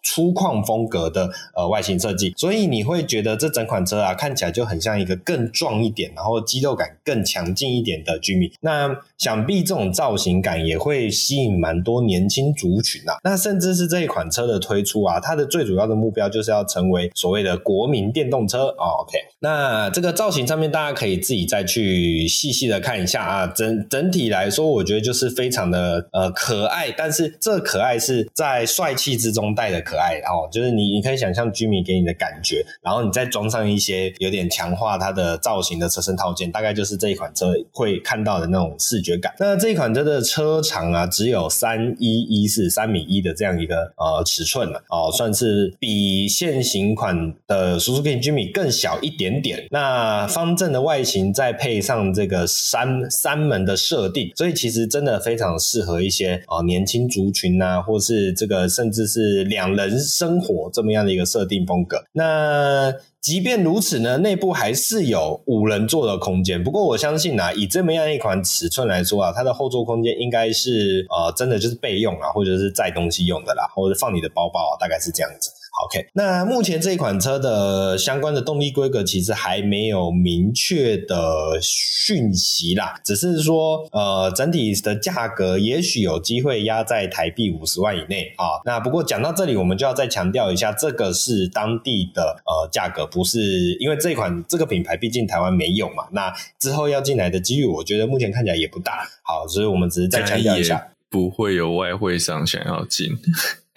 [0.08, 8.54] 粗犷风格的呃外形设计，所以你会觉得这整款车啊看起来就很像一个更壮一点，然后肌肉感更强劲一点的 Jimny。
[8.62, 13.18] 那想必这种造型感也会吸引蛮多年轻族群啊。
[13.24, 18.68] 那甚至是这一款车的推出啊，它的最主要的目标就是要成为所谓的国民电动车。
[18.78, 23.48] 哦，OK，那这个造型上面大家可以自己再去细细的看一下啊。
[23.48, 39.34] 整整体来说，我觉得就是非常的呃可爱，但是这可爱是在帅气之中带的可可爱哦，就是你你可以想象居民给你的感觉，然后你再装上一些有点强化它的造型的车身套件，大概就是这一款车会看到的那种视觉感。
[39.40, 49.66] 那这一款车的车长啊，只有三一一四三米一的这样一个呃尺寸了哦，算是比现行款的 Suzuki Jimny 更小一点点。
[49.72, 62.04] 那方正的外形再配上这个三三门的设定，所以其实真的非常适合一些啊、呃、年轻族群啊，或是这个甚至是两人人生活这么样的一个设定风格。
[62.14, 66.64] 那即便如此呢，内部还是有五人座的空间。
[66.64, 75.52] 不过我相信啊，以这么样一款尺寸来说啊，它的后座空间应该是呃真的就是备用啊，或者是载东西用的啦，或者放你的包包啊，大概是这样子。
[75.86, 88.58] OK，那目前这款车的相关的动力规格其实还没有明确的讯息啦，只是说呃整体的价格也许有机会压在台币五十万以内啊。
[88.66, 96.08] 那不过讲到这里，我们就要再强调一下，这个是当地的呃价格，不是因为这款这个品牌毕竟台湾没有嘛。
[96.12, 99.08] 那之后要进来的几率，我觉得目前看起来也不大。
[99.22, 103.12] 好，所以我们只是再强调一下，不会有外汇商想要进。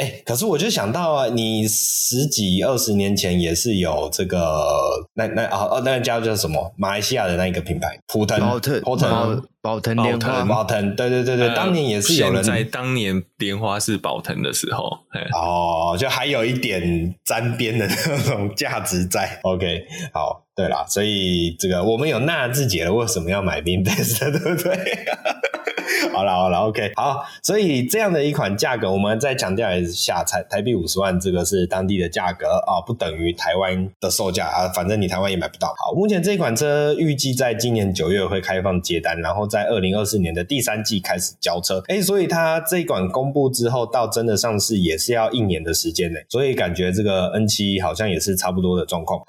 [0.00, 4.38] 哎、欸，可是我就想到啊，你十几二十年前也是有这个
[5.12, 6.72] 那那啊哦，那家叫叫什么？
[6.78, 9.10] 马来西亚的那一个品牌，普腾，宝腾，宝腾，
[9.60, 14.98] 普腾莲花，宝腾，对对对对，当年也是有人在当年莲花是宝腾的时候，
[15.34, 19.40] 哦，就还有一点沾边的那种价值在。
[19.42, 24.78] OK，好，对啦，所以这个我们有纳智捷了，为什么要买 VinFast， 对不对？
[26.12, 35.68] 好了好了，OK，好，所以这样的一款价格，我们再强调一下，台台币五十万，这个是当地的价格啊，不等于台湾的售价啊，反正你台湾也买不到。
[35.68, 41.82] 好，目前这款车预计在今年九月会开放接单，然后在二零二四年的第三季开始交车。
[41.88, 49.20] 哎，所以它这一款公布之后，到真的上市也是要一年的时间呢，所以感觉这个 N 七好像也是差不多的状况。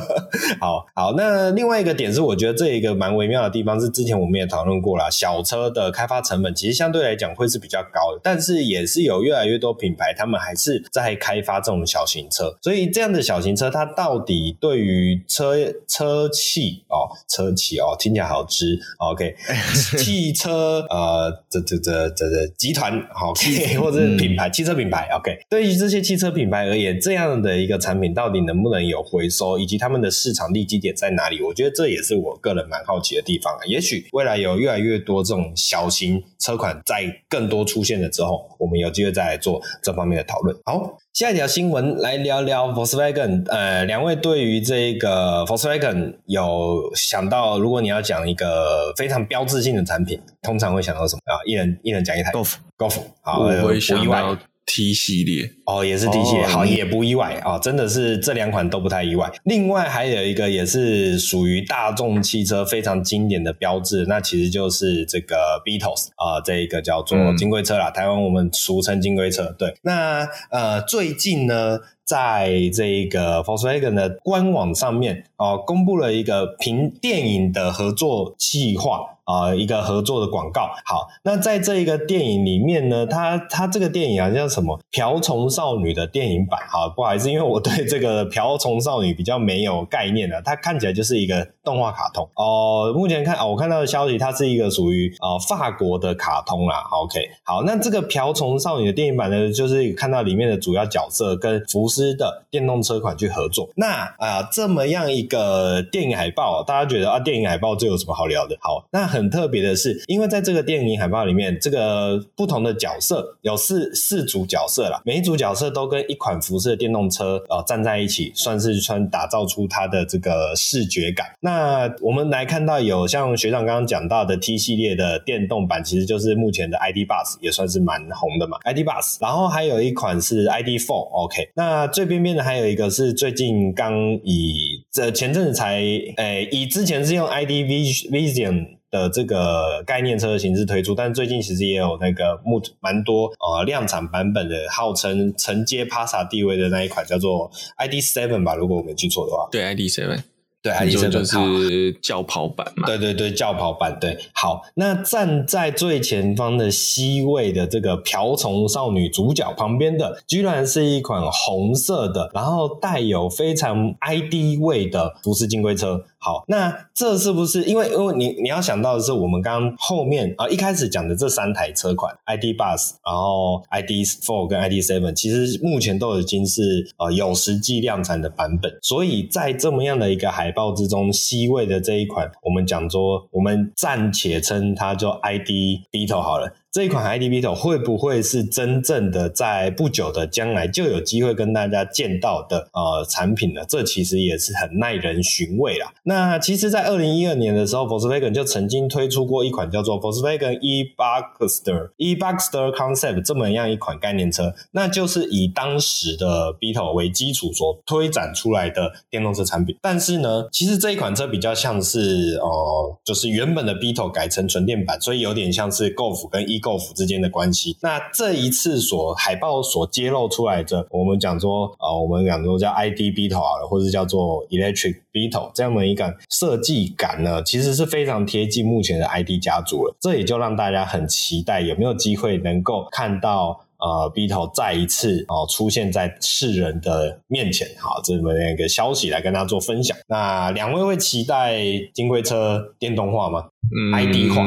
[0.60, 12.56] 好好，那另外一个点是，我觉得这一个蛮微妙的地方是，之前我们也讨论过了，小车的开发成本其实相对来讲会是比较高的，但是也是有越来越多品牌，他们还是在开发这种小型车。
[12.62, 18.78] 所以这样的小型车，它到底对于车车企哦，车企哦，听起来好直。
[18.98, 19.36] OK，
[19.98, 23.32] 汽车呃，这这这这这集团好
[23.80, 31.40] 或者是品牌、嗯、汽车品牌 OK，对于这些汽车品牌而言，这样的一个产品到底能不能有回收，以及他们的市场利基点在哪里？
[31.42, 33.60] 我觉得这也是我个人蛮好奇的地方啊。
[33.66, 40.56] 也许未来有越来越多这种小型车款在更多出现了之后，我们有机会再来做这方面的讨论。
[40.64, 43.42] 好，下一条新闻来聊聊 Volkswagen。
[43.48, 51.40] 呃，两位对于这个 Volkswagen 有想到，如果你要讲一个非常标志性的产品，通常会想到什么啊？
[51.46, 54.36] 一人一人讲一台 Golf，Golf，好，我会想到。
[54.66, 59.30] T 系列哦，也是 T 系列，哦、好，也不意外啊、哦，真的是这两款都不太意外。
[59.44, 69.54] 另外还有一个也是属于大众汽车非常经典的标志，那其实就是这个 Beatles 啊、呃，这一个叫做金龟车啦，嗯、台湾我们俗称金龟车。
[69.56, 79.12] 对，那呃最近呢，在这个 Volkswagen 的官网上面哦、公布了一个凭电影的合作计划。
[79.26, 80.70] 啊、一个合作的广告。
[80.84, 84.78] 好，那在这一个电影里面呢，它它这个电影啊叫什么？
[84.92, 86.60] 《瓢虫少女》的电影版。
[86.70, 92.24] 好，不好意思，因为我对这个《瓢虫少女》比较没有概念的，它看起来就是一个动画卡通。
[92.36, 96.84] 哦、目前看哦，我看到的消息，它是一个属于呃法国的卡通啦。
[96.92, 103.70] OK，好，那这个《瓢虫少女》的电影版呢，就是看到里面的主要角色跟福斯的电动车款去合作。
[103.74, 108.56] 那啊、这么样一个电影海报，大家觉得啊，电影海报这有什么好聊的？
[108.60, 109.06] 好，那。
[109.16, 121.28] 很特别的是，因为在这个电影海报里面，这个不同的角色有四四组角色啦，每一组角色都跟一款福斯的电动车呃站在一起，算是算打造出它的这个视觉感。
[121.40, 129.16] 那我们来看到有像学长刚刚讲到的 T 系列的电动版，其实就是目前的 ID Buzz，也算是蛮红的嘛，ID Buzz。
[129.20, 131.52] 然后还有一款是 ID Four，OK。
[131.54, 133.94] 那最边边的还有一个是最近刚
[134.24, 134.54] 以
[134.92, 135.80] 这前阵子才
[136.16, 138.76] 诶，以之前是用 ID Vision。
[138.88, 149.48] 的这个概念车的形式推出，但最近其实也有那个木蛮多呃量产版本的，号称承接帕萨地位的那一款叫做 ID Seven 吧，如果我没记错的话。
[149.50, 150.22] 对，ID Seven。
[150.66, 152.86] 对，ID 7就是轿跑版嘛。
[152.86, 153.96] 对对对，轿跑版。
[154.00, 166.04] 对，好，那站在最前方的 C 位的这个瓢虫少女主角旁边的，居然是一款红色的，然后带有非常 ID 味的福斯金龟车。
[166.26, 185.48] 好，那这是不是因为因为你你要想到的是，我们刚刚后面啊一开始讲的这三台车款，ID Bus，然后 ID Four 跟 ID Seven，其实目前都已经是呃有实际量产的版本，所以在这么样的一个海报之中，C 位的这一款，我们讲说，我们暂且称它叫 ID
[185.92, 186.52] Beetle 好了。
[186.76, 193.62] 这一款 ID Beetle 会不会是真正的在不久的将来就有机会跟大家见到的呃产品呢？
[193.66, 195.94] 这其实也是很耐人寻味啦。
[196.02, 209.74] 那其实，在二零一二年的时候，Volkswagen 就曾经推出过一款叫做 Volkswagen E-Boxster E-Boxster Concept 这么样一款概念车，那就是以当时的 Beetle 为基础所推展出来的电动车产品。
[209.80, 216.60] 但是呢，其实这一款车比较像是、呃，就是原本的 Beetle 改成纯电版，所以有点像是 Golf 跟 E。
[216.66, 229.96] Golf 之间的关系，那这一次所海报所揭露出来的，我们讲说，呃，我们讲说叫 ID Beetle 好了，或者叫做 Electric Beetle 这样的一个设计感呢，其实是非常贴近目前的 ID 家族了。
[230.00, 237.68] 这也就让大家很期待有没有机会能够看到呃 Beetle 再一次哦、呃、出现在世人的面前。
[237.78, 239.96] 好，这么一个消息来跟大家做分享。
[240.08, 241.60] 那两位会期待
[241.94, 243.44] 金龟车电动化吗？
[243.70, 244.42] 嗯，ID 化。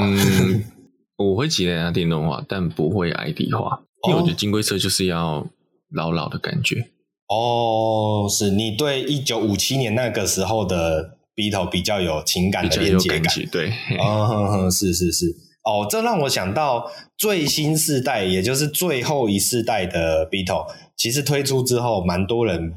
[1.19, 5.45] 我会期待它电动化，但不会 ID 化，因为我觉得金龟车就是要
[5.91, 6.89] 老老的感觉。
[7.27, 13.73] 哦，是你对一九五七年那个时候的 Beetle 比较有情感的连接感，感对。
[13.99, 15.25] 哦， 是是是。
[15.63, 22.75] 哦，这让我想到最新世代，也就是最后一世代的 Beetle，其实推出之后，蛮多人。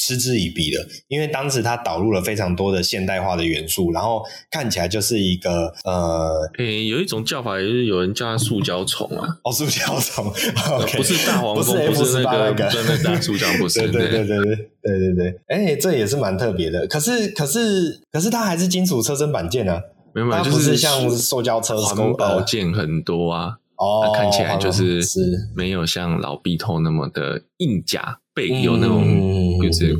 [0.00, 6.50] 嗤之以鼻的，因为当时它导入了非常多的现代化的元素，然后看起来就是一个呃，
[6.88, 10.24] 有一种叫法也是有人叫它塑胶虫啊，哦，塑胶虫，
[10.96, 14.36] 不是大黄蜂，不是那个那个大塑胶，不是，对对对对
[14.82, 19.82] 对对对，哎，这也是蛮特别的，可是可是可是它还是金属车身板件啊，
[20.14, 23.56] 没有，它不是像塑胶车身工，宝件很多啊。
[23.80, 25.02] 哦，看起来就是
[25.56, 28.18] 没有像老 Beetle 那么的硬甲。
[28.32, 29.92] 背有那种就是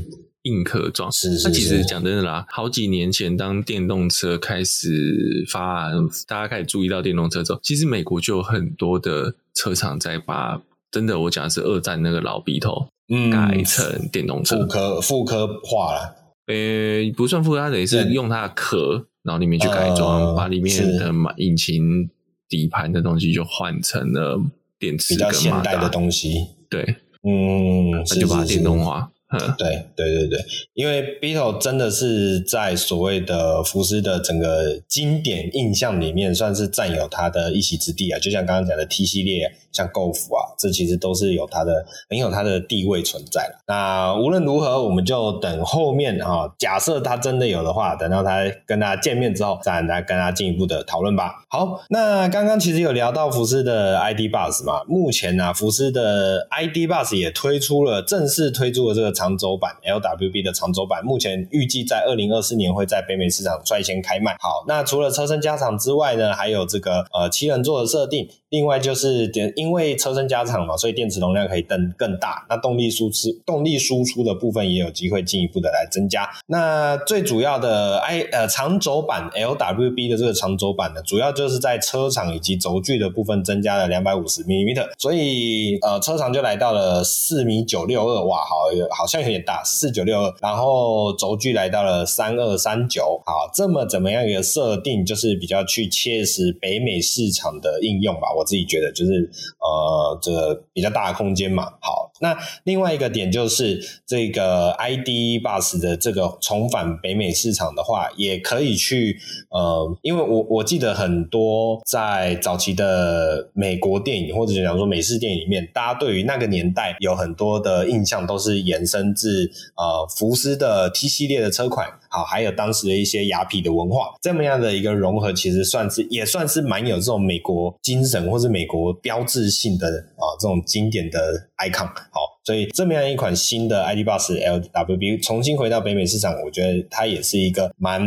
[0.42, 1.48] 硬壳状，是是。
[1.48, 5.90] 那其实讲真的啦，好几年前当电动车开始发，
[6.28, 10.62] 大家开始注意到电动车之后，其实美国就有很多的车厂在把
[10.92, 12.86] 真的，我讲的是二战那个老 Beetle
[13.32, 16.16] 改成电动车，复科复科化了。
[16.46, 22.08] 呃，不算复刻，它等于是用它的壳，然后里面去改装，把里面的引擎
[22.50, 24.38] 底盘的东西就换成了
[24.78, 26.96] 电池，比较现代的东西，对。
[27.22, 29.10] 嗯，那就把它电动化。
[29.56, 38.18] 对对对对，因为 Beetle 真的是在所谓的福斯的整个经典印象里面，算是占有它的一席之地啊。
[38.18, 43.62] 就像刚刚讲的 T 系列，像 GoF 啊，这其实都是有它的很有它的地位存在了。
[43.68, 51.44] 那无论如何，我们就等后面啊，假设它真的有的话，等到它跟大家见面之后，再来跟大家进一步的讨论吧。
[51.48, 59.19] 好，那刚刚其实有聊到福斯的 ID Buzz 嘛，目前呢、福斯的 ID Buzz 也推出了正式推出了这个。
[59.20, 64.36] 长轴版 LWB 的长轴版，目前预计在二零二四年会在北美市场率先开卖。
[64.40, 68.26] 好，那除了车身加长之外呢，还有这个呃七人座的设定。
[68.50, 72.44] 另外就是电，因为车身加长嘛，所以电池容量可以更更大。
[72.48, 76.28] 那动力输出动力输出的部分也有机会进一步的来增加。
[76.46, 88.56] 那最主要的 i 呃长轴版 LWB 的这个长轴版呢，主要就是在车长以及轴距的部分增加了两百五十 mm，所以呃车长就来到了四米九六二，哇，好
[88.90, 90.34] 好像有点大，四九六二。
[90.40, 98.32] 然后轴距来到了三二三九，好，这么怎么样一个设定，就是比较去切实北美市场的应用吧。
[98.36, 101.64] 我自己觉得就是呃，这个比较大的空间嘛。
[101.80, 109.18] 好，那另外一个点就是这个 ID bus 的这个重返北美市场的话，也可以去
[109.50, 128.20] 呃，因为我我记得很多在早期的美国电影或者讲说美式电影里面，大家对于那个年代有很多的印象都是延伸自呃福斯的 T 系列的车款，好，还有当时的一些雅痞的文化，这么样的一个融合，其实算是也算是蛮有这种美国精神。
[128.30, 131.18] 或是美国标志性的啊这种经典的
[131.58, 138.00] icon，好，所以这么样一款新的 ID Buzz LWB 重新回到北美市场，我觉得它也是一个蛮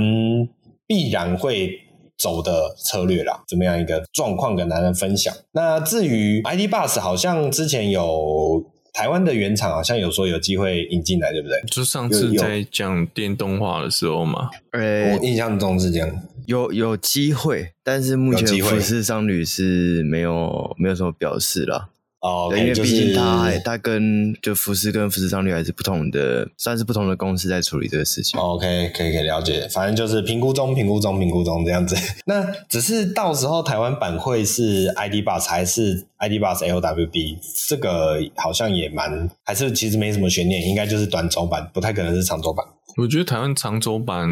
[0.88, 1.72] 必然会
[2.18, 3.44] 走的策略啦。
[3.48, 5.34] 这么样一个状况跟大家分享。
[5.52, 11.60] 那至于 ID Buzz，好像之前有台湾的原厂，好像有说有机会引进来，对不对？
[11.68, 16.22] 就上次在讲电动化的时候嘛，呃，我印象中是这样。
[16.46, 21.90] 有有机会，但是目前富士商旅是没有没有什么表示了。
[22.24, 28.40] 哦，对，因为毕竟它、就是、它跟就福斯跟福斯商率还是不同的，算是不同的公司在处理这个事情。
[28.40, 31.98] OK，可以可以了解，反正就是评估中、评估中、评估中这样子。
[32.26, 37.40] 那只是到时候台湾版会是 ID Buzz 还是 ID Buzz LWB？
[37.68, 42.66] 这个好像也蛮，还是其实没什么悬念，应该就是短轴版，不太可能是长轴版。
[42.96, 44.30] 我觉得台湾长轴版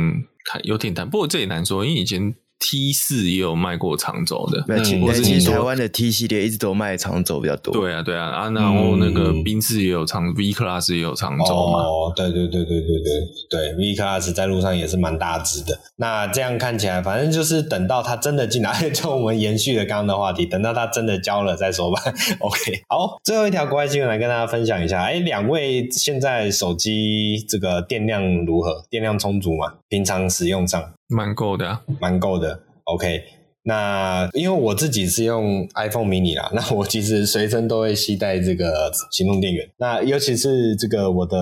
[0.64, 2.34] 有点难，不过这也难说，因为以前。
[2.64, 7.74] T 四也有卖过长轴的，嗯，其实台湾的 T 系列一直都卖长轴比较多。
[7.74, 11.80] 对啊，对啊，啊，然后那个宾士也有长、嗯、V Class 也有长轴嘛。
[11.80, 15.80] 哦，对对对对对对对，V Class 在路上也是蛮大只的。
[15.96, 22.00] 那这样看起来，反正就是等到它真的进来， 就我们延续了刚刚的话题，等到它真的交了再说吧。
[22.40, 25.02] OK，好，最后一条国外新闻来跟大家分享一下。
[25.02, 28.84] 哎，两位现在手机这个电量如何？
[28.90, 29.74] 电量充足吗？
[29.90, 30.94] 平常使用上？
[31.12, 32.60] 蛮够的，啊，蛮够的。
[32.86, 33.22] OK，
[33.64, 39.70] 那因为我自己是用 iPhone mini 啦， 那我其实随身都会携带这个行动电源。
[39.78, 41.38] 那尤其是这个我的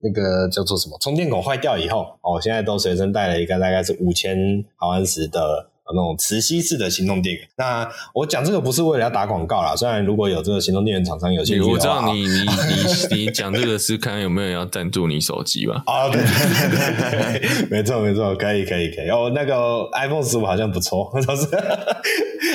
[0.00, 5.68] 那个叫做什么充电口坏掉以后，哦，我现在都随身带了一个大概是五千毫安时的。
[5.94, 9.74] 那种磁吸式的行动电源，那我讲这个不是为了要打广告啦。
[9.76, 15.82] 虽然如果有这个行动电源厂商有兴趣，我知道你 你你你讲这个是看有没有人要赞助你手机吧？
[15.86, 19.08] 啊，对对对对，没错没错，可以可以可以。
[19.08, 21.46] 哦，那个 iPhone 十五好像不错，都是。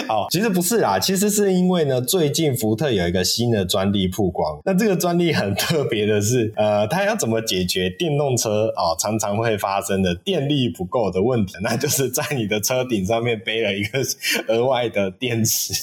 [0.07, 4.59] 好，其实不是啦，其实是因为呢，最近福特有一个新的专利曝光。
[4.65, 11.53] 那这个专利很特别的是，呃，它要怎么解决电动车啊、哦、常常会发生的电力不够的问题？
[11.61, 13.27] 那就是在你的车顶上面。
[13.27, 13.99] 面背了一个
[14.47, 15.73] 额外的电池，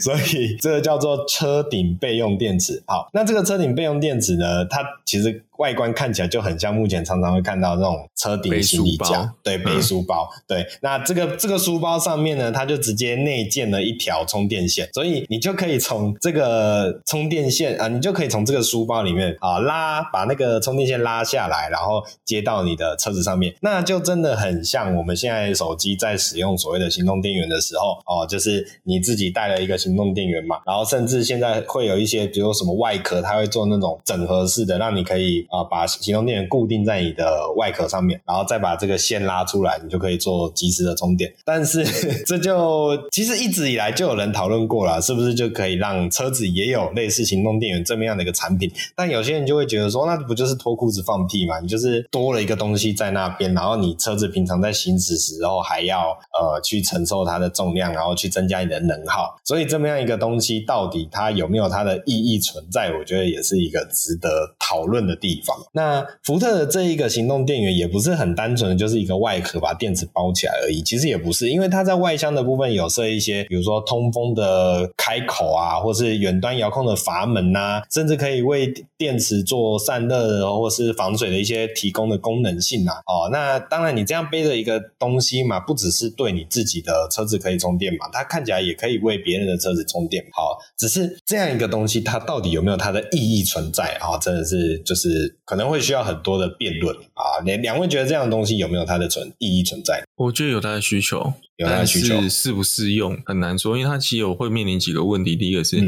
[0.00, 2.82] 所以这个叫做车顶备用电池。
[2.86, 5.44] 好，那这个车顶备用电池呢，它其实。
[5.58, 10.66] 外观看起来就很像目前常常会看到那种车顶行李架，对，背书包，嗯、对。
[10.80, 35.46] 那这个这个书包上面呢，它就直接内建了一条充电线，所以你就可以从这个充电线啊，你就可以从这个书包里面啊拉，把那个充电线拉下来，然后接到你的车子上面，那就真的很像我们现在手机在在使用所谓的行动电源的时候哦，就是你自己带了一个行动电源嘛，然后甚至现在会有一些，比如什么外壳，它会做那种整合式的，让你可以。
[35.50, 41.32] 啊，把行动电源固定在你的外壳上面，然后再把这个线拉出来，你就可以做及时的充电。
[41.44, 41.84] 但是
[42.26, 48.70] 这就其实一直以来就有人讨论过了，是不是就可以让车子也有类似行动电源这么样的一个产品？
[48.96, 51.60] 但有些人就会觉得说，那不就是脱裤子放屁嘛？
[51.60, 59.36] 你就是多了一个东西在那边，然后你车子平常在行驶时候还要呃去承受它的重量，然后去增加你的能耗。
[59.44, 62.92] 所以这么样一个东西，到底它有没有它的意义存在？
[62.92, 65.56] 我觉得也是一个值得讨论的地方。
[65.72, 70.82] 那福特的这一个行动电源也不是很单纯的，就是一个外壳把电池包起来而已。
[70.82, 82.94] 其实也不是，因为它在外箱的部分有设一些，比如说通风的开口啊，或是远端遥控的阀门呐，甚至可以为电池做散热或是防水的一些提供的功能性啊。
[83.06, 90.24] 哦，那当然你这样背着一个东西嘛，不只是对你自己的车子可以充电嘛，它看起来也可以为别人的车子充电。
[90.32, 94.18] 好，只是这样一个东西，它到底有没有它的意义存在啊？
[94.18, 95.38] 真的是就是。
[95.44, 100.02] 可能会需要很多的辩论啊，两两位觉得这样的东西有没有它的存意义存在？
[100.16, 101.34] 我觉得有它的需求。
[101.58, 105.36] 但是适不适用很难说，因为它其实有会面临几个问题。
[105.36, 105.78] 第一个是，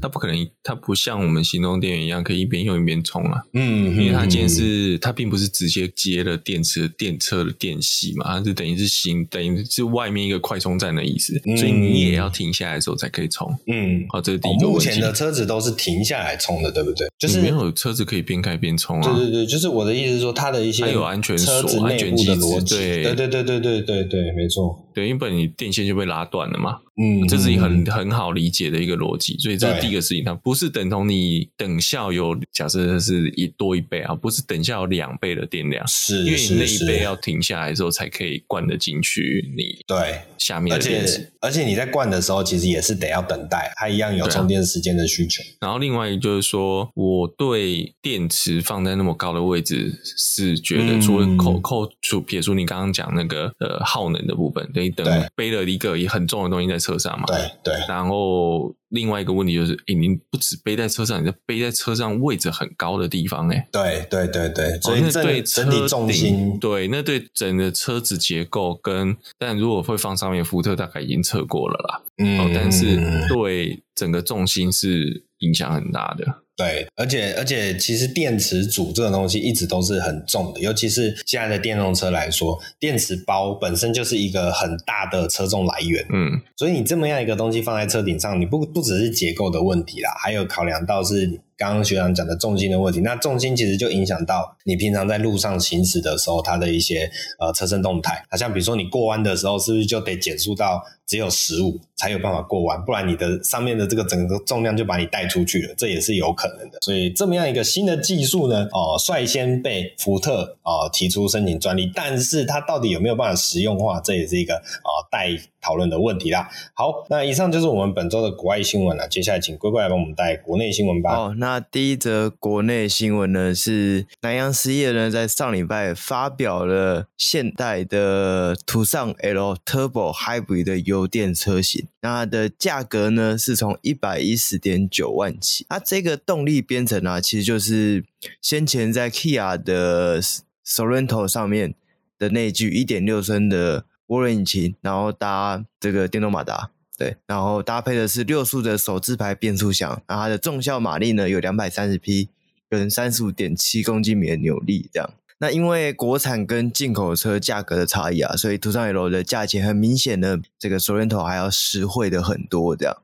[0.00, 3.40] 它不可能，它不像我们行动电源一样可以一边用一边充啊。
[3.54, 11.40] 嗯，因为它今天是它并不是直接接了电池电车的电系嘛，它是等于是行，等于是外面一个快充站的意思。
[11.56, 13.48] 所以你也要停下来的时候才可以充。
[13.68, 14.88] 嗯，好，这是第一个问题。
[14.88, 17.06] 目前的车子都是停下来充的，对不对？
[17.18, 19.14] 就是没有车子可以边开边充啊。
[19.14, 22.36] 对对对，就是我的意思是说，它的一些有安全锁、安全机制。
[22.76, 24.81] 对对对对对对对对，没错。
[24.94, 26.80] 对，因为你电线就被拉断了嘛。
[26.96, 30.22] 嗯，这是一很很好理解的一个逻辑，所以这是第一个事情。
[30.22, 39.50] 它不是等同你等效有假设是一多一倍啊，不是等效有两倍的电量，是因为你那一倍要停下来的时候才可以灌得进去。
[39.56, 45.42] 你对下面的电池，而且而且你在灌的时候，其实也是得要等待，它一样有充电时间的需求。
[45.60, 56.82] 然后另外一个就是说，我对电池放在那么高的位置是觉得，除了扣扣除撇除你刚刚讲那个呃耗能的部分，等于等背了一个也很重的东西在。
[56.82, 72.96] 车上嘛，对对，然后另外一个问题就是，诶，你不止背在车上，你在背在车上位置很高的地方，哎，对对对对，所以那对整体重心，对，那对整个车子结构跟，但如果会放上面，福特大概已经测过了啦，嗯，但是
[73.28, 76.24] 对整个重心是影响很大的。
[76.54, 86.04] 对，而且而且，其实电池组这种东西一直都是很重的，尤其是现在的电动车来说，电池包本身就是一个很大的车重来源。
[86.12, 93.00] 嗯，所以你这么样一个东西放在车顶上，你不不只是结构的问题啦，还有考量到是刚刚学长讲的重心的问题。
[93.00, 98.24] 那重心其实就影响到你平常在路上行驶的时候，它的一些呃车身动态。
[98.30, 102.82] 好像比如说你过弯的时候，是不是就得减速到只有十五才有办法过弯？
[102.86, 106.78] 不然你的上面的这个整个重量就把你带出去了，这也是有可能的。
[106.80, 116.48] 所以这么样一个新的技术呢，哦、率先被福特哦、提出申请专利，但是它到底有没有办法实用化，这也是一个哦待讨论的问题啦。
[116.72, 119.06] 好，那以上就是我们本周的国外新闻了。
[119.06, 121.14] 接下来请乖乖来帮我们带国内新闻吧。
[121.14, 135.66] 哦，那第一则国内新闻呢是南洋实业呢在上礼拜发表了现代的途尚 L Turbo Hybrid 的优油电车型，那它的价格呢是从一百一十点九万起。
[135.68, 138.04] 它这个动力编程啊，其实就是
[138.40, 140.22] 先前在 Kia 的
[140.64, 141.74] Sorento 上面
[142.18, 152.28] 的那具一点六升的涡轮引擎，然后搭这个电动马达，对，然后搭配的是六速的手自排变速箱，然后它的重效马力呢有两百三十匹，
[152.68, 155.10] 跟三十五点七公斤米的扭力，这样。
[155.42, 162.96] 那因为国产跟进口车价格的差异啊，所以途尚 L 的价钱很明显的这个 Sorento 还要实惠的很多，这样。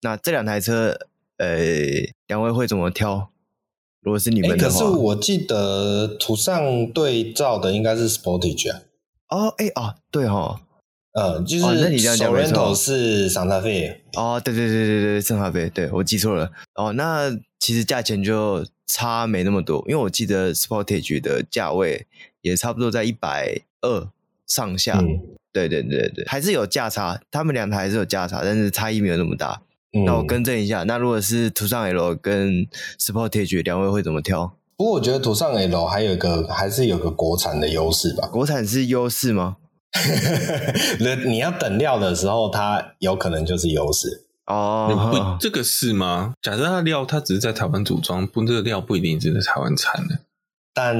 [0.00, 0.98] 那这两台车，
[1.36, 1.58] 呃，
[2.26, 3.28] 两位会怎么挑？
[4.00, 8.80] 如果是你们的话，可是我记得途尚对照的应该是 Sportage 啊。
[9.28, 10.60] 哦，哎哦，对哦，
[11.12, 14.02] 呃，就是 Sorento 是桑塔菲。
[14.14, 16.50] 哦，对对对对对，桑塔菲，对我记错了。
[16.76, 17.30] 哦，那
[17.60, 22.06] 其实价钱就差没那么多，因为我记得 Sportage 的价位
[22.42, 24.08] 也差不多在一百二
[24.46, 24.98] 上下。
[24.98, 25.20] 嗯、
[25.52, 29.62] 对对对对，还是有价差，他们两台还是有价差，但是差异没有那么大。
[29.92, 32.66] 嗯、那我更正一下，那如果是途尚 L 跟
[32.98, 34.56] Sportage 两位会怎么挑？
[34.76, 38.26] 不过我觉得途尚 L 还有一个还是有个国产的优势吧。
[38.26, 39.58] 国产是优势吗？
[40.98, 45.10] 那你要等料的时候，它有可能就是优势哦。
[45.12, 46.34] 不，这个是吗？
[46.42, 50.18] 假设它料它只是在台湾组装，不，这个料不一定是在台湾产的。
[50.72, 50.96] 但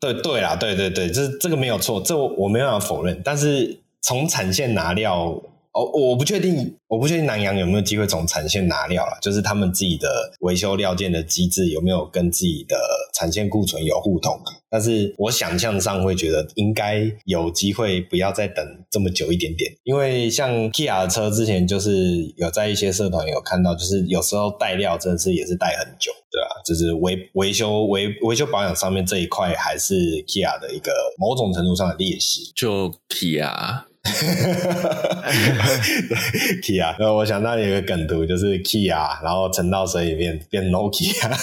[0.00, 3.20] 对对啦，对对对，这这个没有错，这我没办法否认。
[3.24, 5.40] 但是从产线拿料。
[5.74, 12.76] 哦，我不确定，我不确定南洋有没有机会从产线拿料了，就是他们自己的维修料件的机制有没有跟自己的
[13.12, 14.40] 产线库存有互通。
[14.70, 26.62] 但是我想象上会觉得应该有机会，不要再等这么久一点点，因为像 Kia 的车之前就是有在一些社团有看到，就是有时候带料真的是也是带很久，对吧？
[26.64, 29.94] 就是维维修维维修保养上面这一块还是
[30.24, 33.84] Kia 的一个某种程度上的劣势，就 Kia。
[36.08, 36.16] 对
[36.60, 41.32] ，Kia，然后我想到有一个梗图，就是 Kia，然后沉到水里面变 Nokia。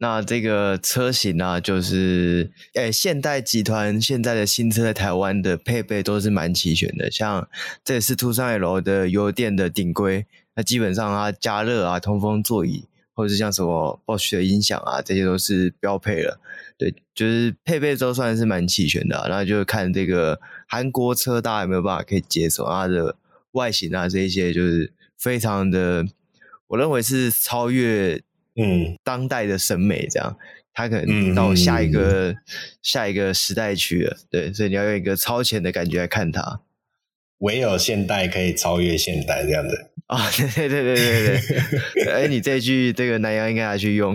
[0.00, 7.48] 那这个车型呢、啊，就是诶，现代集团现在的新车在台湾的配备都是蛮齐全的，像
[7.84, 10.24] 这也是途尚 L 的油电的顶规，
[10.54, 12.84] 那基本上它加热啊、通风座椅，
[13.18, 16.40] 或者是像什么 Bosch 的音响啊，这些都是标配了。
[16.76, 23.16] 对，就是配备都算是蛮齐全的，啊，然后就看这个韩国车大家有没有办法可以接受它的
[23.50, 26.06] 外形啊，这一些就是非常的，
[26.68, 28.22] 我认为是超越
[28.54, 30.36] 嗯当代的审美，这样，
[30.72, 32.36] 它可能到下一个、嗯、
[32.82, 36.60] 下一个时代去了，对，所以你要用一个超前的感觉来看它。
[37.38, 39.74] 唯有现代可以超越现代这样的
[40.08, 40.28] 啊！
[40.34, 41.40] 对对对对对
[42.04, 42.12] 对！
[42.24, 44.14] 哎，你这句这个南洋应该拿去用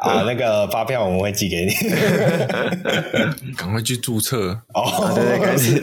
[0.00, 0.22] 啊！
[0.26, 1.72] 那个发票我们会寄给你，
[3.58, 5.12] 赶快去注册哦！
[5.14, 5.82] 对对，开始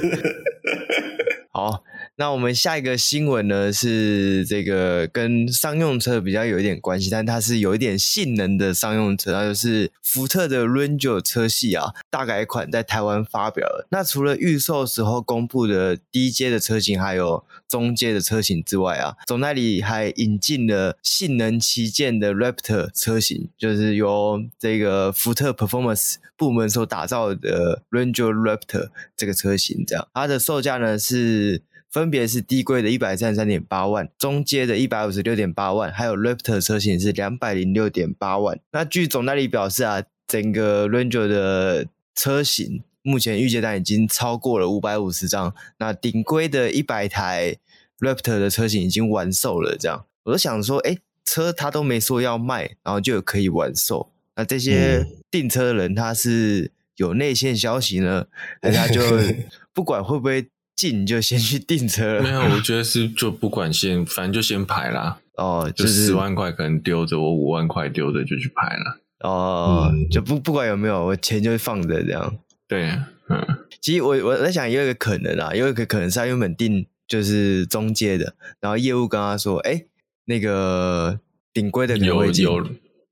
[1.52, 1.84] 好。
[2.20, 13.88] 那我们下一个新闻呢，是这个跟商用车比较有一点关系，但它是有一点性能的商用车，那就是福特的 Ranger 车系啊，大改款在台湾发表了。
[13.92, 31.62] 那除了预售时候公布的低阶的车型，还有中阶的车型之外啊，总代理还引进了性能旗舰的 Raptor 车型，就是由这个福特 Performance 部门所打造的 Ranger Raptor 这个车型，这样它的售价呢是。
[31.98, 38.60] 分别是低规的一百三十三点八万，中阶的一百五十六点八万，还有 Raptor 车型是两百零六点八万。
[38.72, 47.56] 那据总代理表示啊，整个 Ranger 的车型目前预接单已经超过了五百五十张，那顶规的一百台
[48.00, 49.76] Raptor 的车型已经完售了。
[49.76, 54.12] 这样，我就想说，哎，车他都没说要卖，然后就可以完售。
[54.36, 58.28] 那这些订车的人他是有内线消息呢，
[58.62, 59.02] 还是他就
[59.74, 60.48] 不管会不会？
[60.78, 62.22] 进就先去订车了？
[62.22, 65.20] 没有， 我觉得是就不管先，反正就先排啦。
[65.36, 69.00] 哦，就十万块可能丢着，我五万块丢着就去排了。
[69.22, 72.38] 哦，嗯、就不不管有没有，我钱就会放着这样。
[72.68, 72.90] 对，
[73.30, 73.46] 嗯，
[73.82, 79.86] 其实我我在想，有一个可能啊，有一个可能是他原本订就是中介的，然后业务跟他说，哎，
[80.26, 81.20] 那个
[81.54, 82.48] 顶规的可能会进，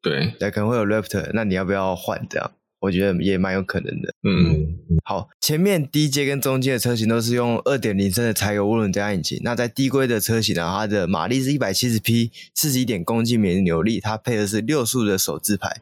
[0.01, 2.51] 对，对，可能会有 Raptor，那你要不要换这样？
[2.79, 4.13] 我觉得也蛮有可能的。
[4.23, 9.39] 嗯，好，前面低阶跟中阶的车型都是用二点零升的柴油涡轮增压引擎。
[9.43, 15.81] 那在低规的车型呢，它的马力是一百七十匹，四十一点公斤米的扭力，它配的是六速的手自排。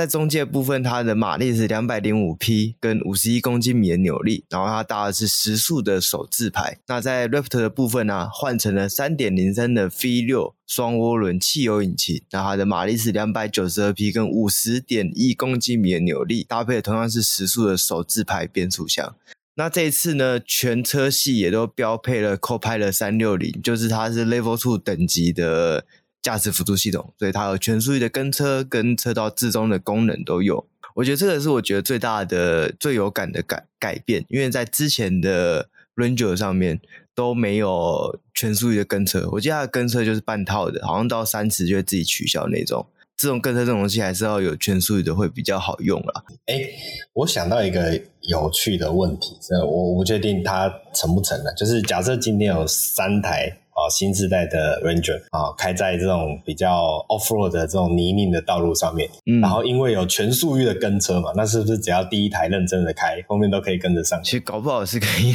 [0.00, 6.78] 在中介部分，它的马力是两百零五匹，跟五十一公斤米的扭力，然后它搭的是时速的手自排。
[6.86, 19.14] 那在 Raptor 的部分呢、换成了三点零升的 V 六双涡轮汽油引擎，那它的马力是两百九十二匹，跟五十点一公斤米的扭力，搭配同样是时速的手自排变速箱。
[19.56, 25.84] 那这一次呢，全车系也都标配了 Copilot 三六零，就是它是 Level Two 等级的。
[26.22, 30.66] 驾驶辅助系统，所以它有全速域的跟车跟车道自中的功能都有。
[30.96, 36.80] 我觉得这个是我觉得最大的、最有感的改改变，因为在之前的 Ranger 上面
[37.14, 39.28] 都没有全速域的跟车。
[39.32, 42.86] 我记得它的跟车就是半套的，好像到三十就会自己取消那种。
[43.16, 46.24] 这种跟车这种东西还是要有全速域的会比较好用啦。
[46.46, 46.68] 哎，
[47.12, 53.59] 我想到一个有趣的问题，我我不确定它成不成了，就是假设今天有三台。
[53.80, 64.30] 啊，新时代的 Ranger 啊，开在这种比较 off road 的这种泥泞的道路上面，嗯，然后因为有全速域的跟车嘛，那是不是只要第一台认真的开，后面都可以跟着上去？
[64.30, 65.32] 其实搞不好是可以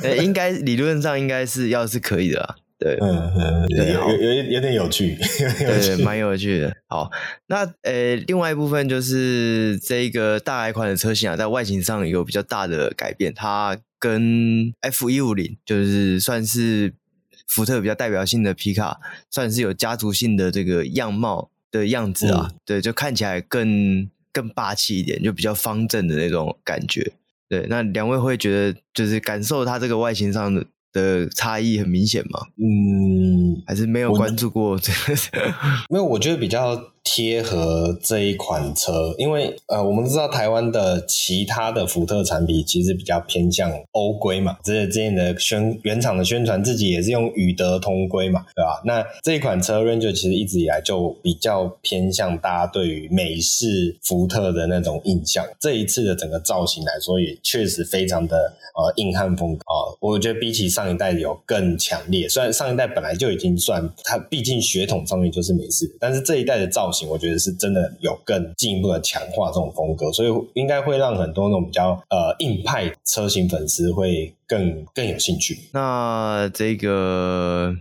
[0.00, 2.56] 的， 应该理论上应该是要是可以的啦。
[2.78, 6.72] 对，嗯嗯，对，有有有有点有趣， 有趣对，蛮有趣的。
[6.86, 7.10] 好，
[7.48, 16.94] 那呃，另外一部分就是这个大改款的车型啊，在外形上有比较大的改变，它跟 F 一五零就是算是。
[17.48, 27.12] 福特比较代表性的皮卡，算是有家族性的这个样貌的样子啊，嗯、对，就看起来更更霸气一点，就比较方正的那种感觉。
[27.48, 32.46] 对，那两位会觉得就是感受它这个外形上的的差异很明显吗？
[32.56, 34.92] 嗯，还是没有关注过这
[35.32, 35.54] 个？
[35.88, 36.92] 没有，我觉得比较。
[37.10, 48.82] 贴合这一款车，因为呃，我们知道台湾的其他的福特产品其实比较偏向欧规嘛，这之前的宣原厂的宣传自己也是用与德同规嘛，对吧？
[48.84, 55.46] 那这一款车 Ranger 其实一直以来就比较偏向大家对于美式福特的那种印象。
[55.58, 58.36] 这一次的整个造型来说，也确实非常的
[58.76, 62.28] 呃硬汉风格啊，我觉得比起上一代有更强烈。
[62.28, 66.97] 虽然上一代本来就已经算它，毕竟血统上面就是美式，但是这一代的造型。
[67.06, 75.58] 我觉得是真的有更进一步的强化这种风格，所以应该会让很多那种比较呃硬派车型粉丝会更更有兴趣。
[75.72, 77.74] 那这个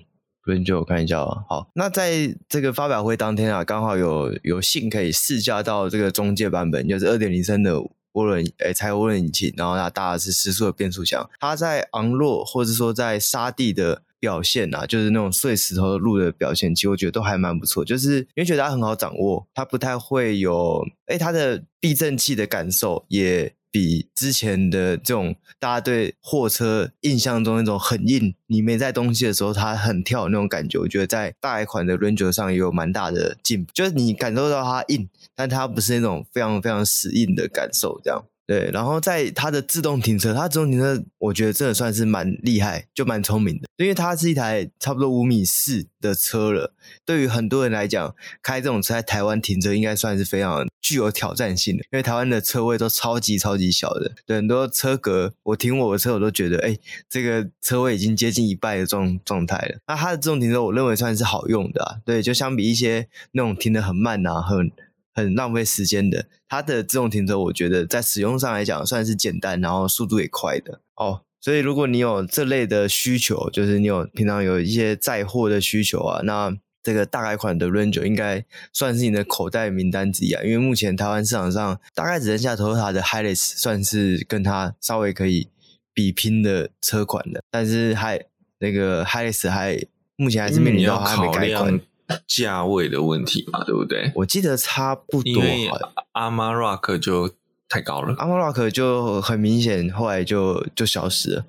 [0.43, 7.75] 轮就我看一下啊，好，那在这个发表会当天啊，刚好有有幸可以试驾到这个中介版本，就是二点零升的
[8.13, 14.01] 涡轮诶柴油涡轮引擎，然后它搭的是十速的变速箱，它在昂洛或者说在沙地的。
[14.19, 17.85] 表现啊，就是那种碎石头的路的表现，其实我觉得都还蛮不错。
[17.85, 33.71] 就是因为觉得它很好掌握，它不太会有，哎，它的避震器的感受也比之前的这种大家对货车印象中那种很硬，你没在东西的时候它很跳那种感觉，我觉得在大改款的 Ranger 上也有蛮大的进步。
[33.73, 38.23] 就是你感受到它硬，但它不是那种非常非常死硬的感受，这样。
[38.47, 43.67] 对，然后在它的自动停车，它自动停车，我觉得真的算是蛮厉害，就蛮聪明的。
[43.75, 46.73] 因为它是一台差不多五米四的车了，
[47.05, 51.83] 对于很多人来讲，开这种车在台湾停车应该算是非常具有挑战性的。
[51.91, 56.77] 因为台湾的车位都超级超级小的，很多车格，我停我的车我都觉得，哎，
[57.09, 59.79] 这个车位已经接近一半的状状态了。
[59.87, 61.97] 那它的自动停车，我认为算是好用的啊。
[62.05, 64.71] 对，就相比一些那种停得很慢啊，很。
[65.17, 71.23] 很浪费时间的，它的自动停车，我觉得在使用上来讲算是简单，然后速度也快的哦。
[71.41, 80.43] 所以如果你有这类的需求，就是你有平常有一些载货的需求啊，那这个大改款的 Ranger 应该算是你的口袋名单之一啊。
[80.43, 85.49] 因为目前台湾市场上大概只剩下 Toyota 的 Hilux 算是跟它稍微可以
[85.93, 88.23] 比拼的车款的，但是还
[88.59, 89.79] 那个 Hilux 还
[90.15, 91.79] 目前还是面临到还没改款。
[92.27, 94.11] 价位的问题嘛，对不对？
[94.15, 95.69] 我记得差不多，因为
[96.13, 97.33] Amarok 就
[97.67, 101.45] 太高了，Amarok 就很明显，后来就就消失了，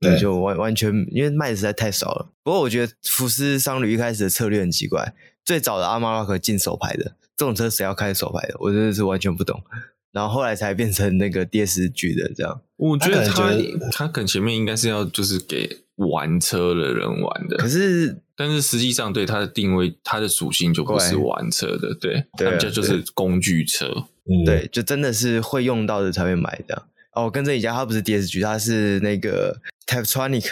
[0.00, 2.30] 对，就完完全因为卖的实在太少了。
[2.42, 8.54] 不过我觉得福斯商旅一开始的策略很奇怪，最早的 Amarok 进手牌的这种车，谁要开手牌的？
[8.60, 9.62] 我真的是完全不懂。
[10.12, 12.60] 然后后来才变成那个 DSG 的这样。
[12.76, 13.52] 我觉得他
[13.92, 23.86] 他可能前面应该是要就是给玩车的人玩的，可是但是实际上对它的定位，它的属性就不是玩车的，对，对啊它们家就是工具车。
[24.24, 26.86] 嗯，对，就真的是会用到的才会买的。
[27.12, 30.46] 哦，我跟这一家，它不是 DSG，它是那个 Taptronic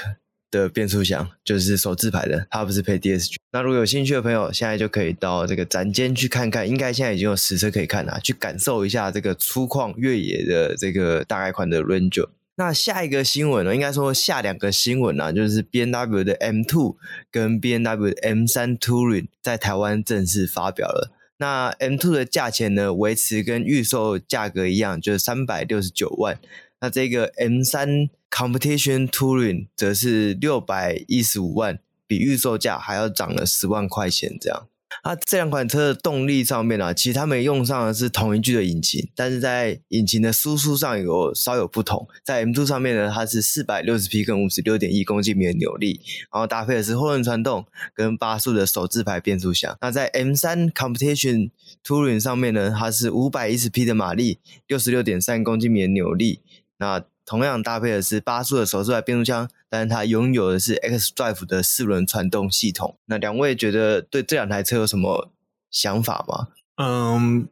[0.51, 3.37] 的变速箱，就是手自排的，它不是配 DSG。
[3.53, 12.29] 那如果有兴趣的朋友，现在就可以到这个展间去看看，应该现在已经有实车可以看了，去感受一下这个粗犷越野的这个大概款的 Ranger。
[12.59, 16.97] 那下一个新闻呢，应该说下两个新闻啊，就是 BMW 的 M Two
[17.31, 21.13] 跟 BMW 的 M3 Touring 在台湾正式发表了。
[21.37, 26.41] 那 M Two 的价钱呢，维持跟预售价格一样，就是三百六十九万。
[26.81, 31.79] 那这个 M3 Competition Touring 则是六百一十五万，
[32.09, 34.67] 比预售价还要涨了十万块钱这样。
[35.05, 42.07] 那这两款车的动力上面啊，其实他们用上的是同一具的引擎，但是在引擎的输出上有稍有不同。
[42.25, 46.01] 在 M2 上面呢，它是四百六十匹跟五十六点一公斤米的扭力，
[46.33, 49.77] 然后搭配的是后轮传动跟八速的手自排变速箱。
[49.81, 51.51] 那在 M3 Competition
[51.85, 56.41] Touring 上面呢，它是五百一十匹的马力，六十六点三公斤米的扭力。
[56.79, 62.97] 那同样搭配的是八速的手自排变速箱，但是它拥有的是 xDrive 的四轮传动系统。
[63.05, 65.31] 那两位觉得对这两台车有什么
[65.70, 66.49] 想法吗？
[66.76, 67.47] 嗯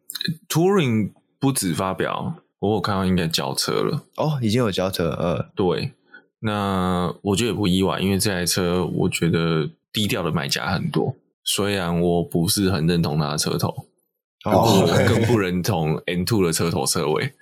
[0.49, 4.05] ，Touring 不止发表，我有看到应该交车了。
[4.16, 5.16] 哦，已经有交车了。
[5.16, 5.93] 呃，对，
[6.39, 11.14] 那我觉得也不意外，因为这台车我觉得低调的买家很多。
[11.45, 13.68] 虽然我不是很认同它的车头，
[14.47, 17.35] 哦，更不认同 N Two 的车头车尾。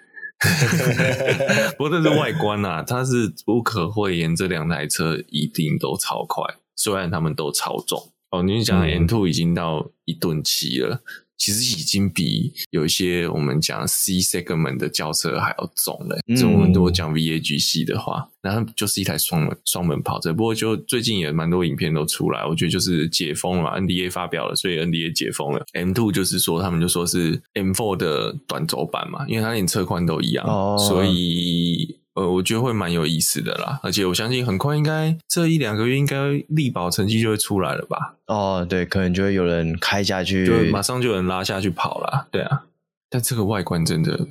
[1.76, 6.44] 不过这是外观啊，它是无可讳言，这两台车一定都超快，
[6.76, 8.42] 虽然他们都超重哦。
[8.42, 11.02] 你讲 M2 已经到一吨七了。
[11.36, 16.18] 其实已经比有一些我们讲 C segment 的轿车还要重了。
[16.36, 20.32] 这我们如果讲 VAG 系的话，那它就是一台双门双门跑车。
[20.32, 25.64] 不过就最近也蛮多影片都出来，我觉得就是解封了嘛，NDA 发表了，所以 NDA 解封了。
[25.72, 31.98] M two 就是说他们就说是 M four 的短轴版嘛，因为它连车宽都一样，哦、所以。
[32.14, 38.14] 呃，我觉得会蛮有意思的啦，而且我相信很快应该这一两个月应该力保成绩就会出来了吧？
[38.26, 42.62] 哦，对，可能就会有人开下去，就马上就有人拉下去跑了，对啊。
[43.10, 44.26] 但这个外观真的。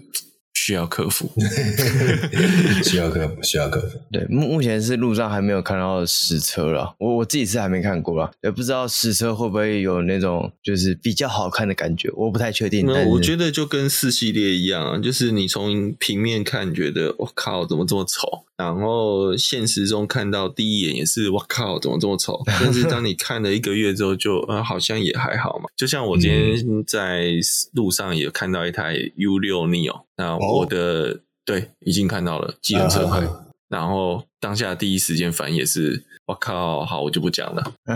[0.65, 1.29] 需要克服，
[2.85, 3.99] 需要克服，需要克服。
[4.09, 12.85] 对，目目前是路上还没有看到实车了，我我自己是还没看过啦，也不知道实车会不会有那种就是比较好看的感觉，我不太确定。
[12.85, 25.65] 那我觉得就跟四系列一样啊，就是你从平面看觉得我靠怎么这么丑，然后现实中看到第一眼也是我靠怎么这么丑，但是当你看了一个月之后就，就呃好像也还好嘛。
[25.75, 27.31] 就像我今天在
[27.73, 30.01] 路上也看到一台 U 六 Neo。
[30.17, 31.17] 那我的、oh.
[31.45, 33.29] 对已经看到了，机能车牌，uh.
[33.69, 37.73] 然后当下第一时间反应也是，我靠，好，我就不讲了。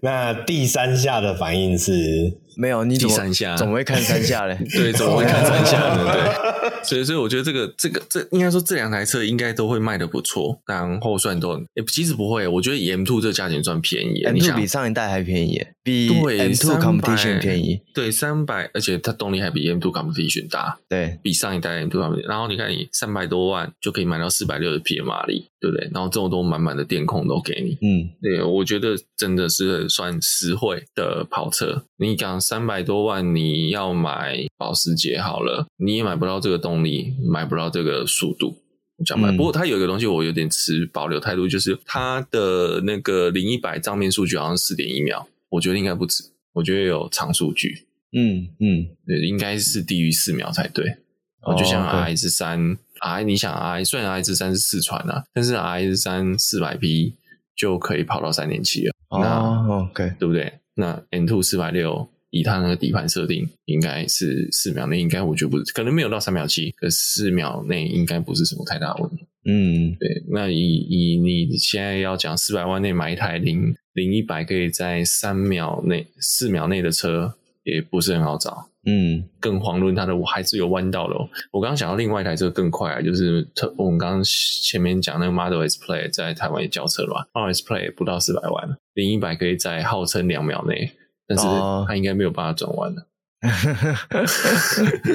[0.00, 2.38] 那第三下的反应是？
[2.56, 4.58] 没有，你第三下总会看三下嘞？
[4.72, 6.54] 对，总会看三下的， 对。
[6.82, 22.02] 所以，所以我觉得这个，这个，这应该说这两台车应该都会卖的不错，然后算都，诶、欸、其实不会，我觉得 M Two 这个价钱算便宜，M Two 比上一代还便宜，比 M Two Competition 便宜，对，三百，而且它动力还比 M Two Competition 大，对，比上一代 M Two
[22.02, 22.28] Competition。
[22.28, 25.88] 然后你看，你三百多万就可以买到四百六十匹的马力，对不对？
[25.94, 31.84] 然后这么多满满的电控都给你，嗯，对，我觉得真的是算实惠的跑车。
[31.96, 32.34] 你讲。
[32.44, 38.56] 三百多万，你要买保时捷好了，你也买不到这个动力，买不到这个速度。
[39.04, 46.22] 讲白，嗯、不过它有一个东西，我有点持保留态度，就是它的那个零一百账面数据好像四点一秒，我觉得应该不止，
[46.52, 47.86] 我觉得有长数据。
[48.16, 50.98] 嗯嗯，对，应该是低于四秒才对。
[51.42, 57.16] 我就想 RS 三，R 你想 R 虽然 RS 三是四传啊，但是 RS 三四百匹
[57.56, 58.94] 就可以跑到三点七了。
[59.08, 60.60] 哦、那 OK，对不对？
[60.76, 62.08] 那 N two 四百六。
[62.34, 69.24] 以它那个底盘设定，应该是四秒内，应该我觉得不是，可能没有到三秒七，可四秒内应该不是什么太大问题。
[69.44, 70.24] 嗯，对。
[70.32, 78.68] 那以以你现在要讲四百万内买一台零零一百可以在三秒内、四秒内的车，也不是很好找。
[78.86, 81.28] 嗯，更遑论它的我还是有弯道的哦。
[81.52, 90.90] 我刚刚想到另外一台车更快啊，就是特我们刚刚前面讲那个 Model S Play 在台湾也交车了吧？Model S Play 不到四百万，零一百可以在号称两秒内。
[91.26, 91.44] 但是
[91.86, 93.06] 他应该没有办法转弯的。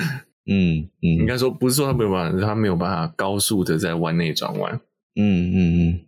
[0.52, 4.80] 嗯嗯，应该说不是说他没有办法，他没有办法高速的在弯内转弯。
[5.16, 5.56] 嗯嗯
[5.90, 6.00] 嗯，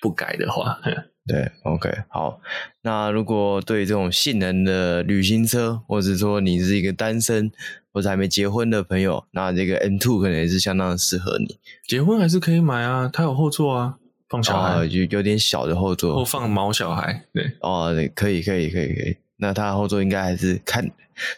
[0.00, 0.78] 不改的话，
[1.26, 2.40] 对，OK，好。
[2.82, 7.50] 那如果对这种性能的旅行车，或者说你是一个单身
[7.92, 11.58] 或者还没结婚的朋友，那这个 M Two 可能也是相当适合你。
[11.88, 13.96] 结婚还是可以买啊，它有后座啊，
[14.28, 17.24] 放小孩，有、哦、有点小的后座，后放毛小孩。
[17.32, 19.16] 对，哦，对，可以，可以，可以，可以。
[19.40, 20.90] 那它的后座应该还是堪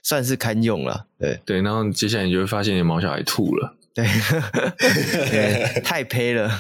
[0.03, 1.07] 算是堪用了。
[1.19, 1.63] 对，对。
[1.63, 3.75] 然后接下来你就会发现，你毛小孩吐了。
[3.95, 4.07] 对，
[5.31, 6.51] 对， 太 呸了。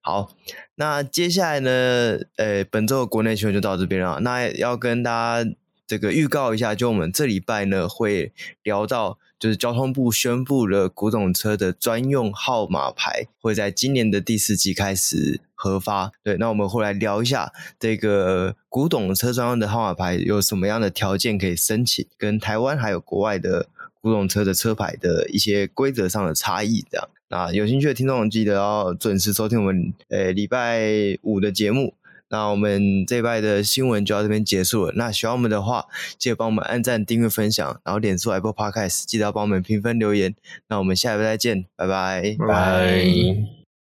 [0.00, 0.34] 好，
[0.74, 2.18] 那接下来呢？
[2.36, 4.20] 呃，本周的国内新闻就到这边了。
[4.20, 5.10] 那要跟大
[5.44, 5.50] 家
[5.86, 16.12] 这个预告一下，就我们这礼拜呢会聊到，就是交通部宣布了古董车的专用号码牌会在今年的第四季开始核发。
[16.22, 23.68] 对，那我们会来聊一下这个古董车专用的号码牌有什么样的条件可以申请，跟台湾还有国外的。
[24.00, 27.08] 古董车的车牌的一些规则上的差异，这样。
[27.30, 31.94] 那有兴趣的听众记得要准时收听我们呃礼拜五的节目。
[32.30, 34.92] 那我们这一拜的新闻就到这边结束了。
[34.96, 35.86] 那喜欢我们的话，
[36.18, 40.34] 记得帮我们按赞、订阅、分享，然后点出 Apple Podcast 记得要帮我们评分留言。
[40.68, 43.57] 那我们下一拜再见，拜拜，拜拜。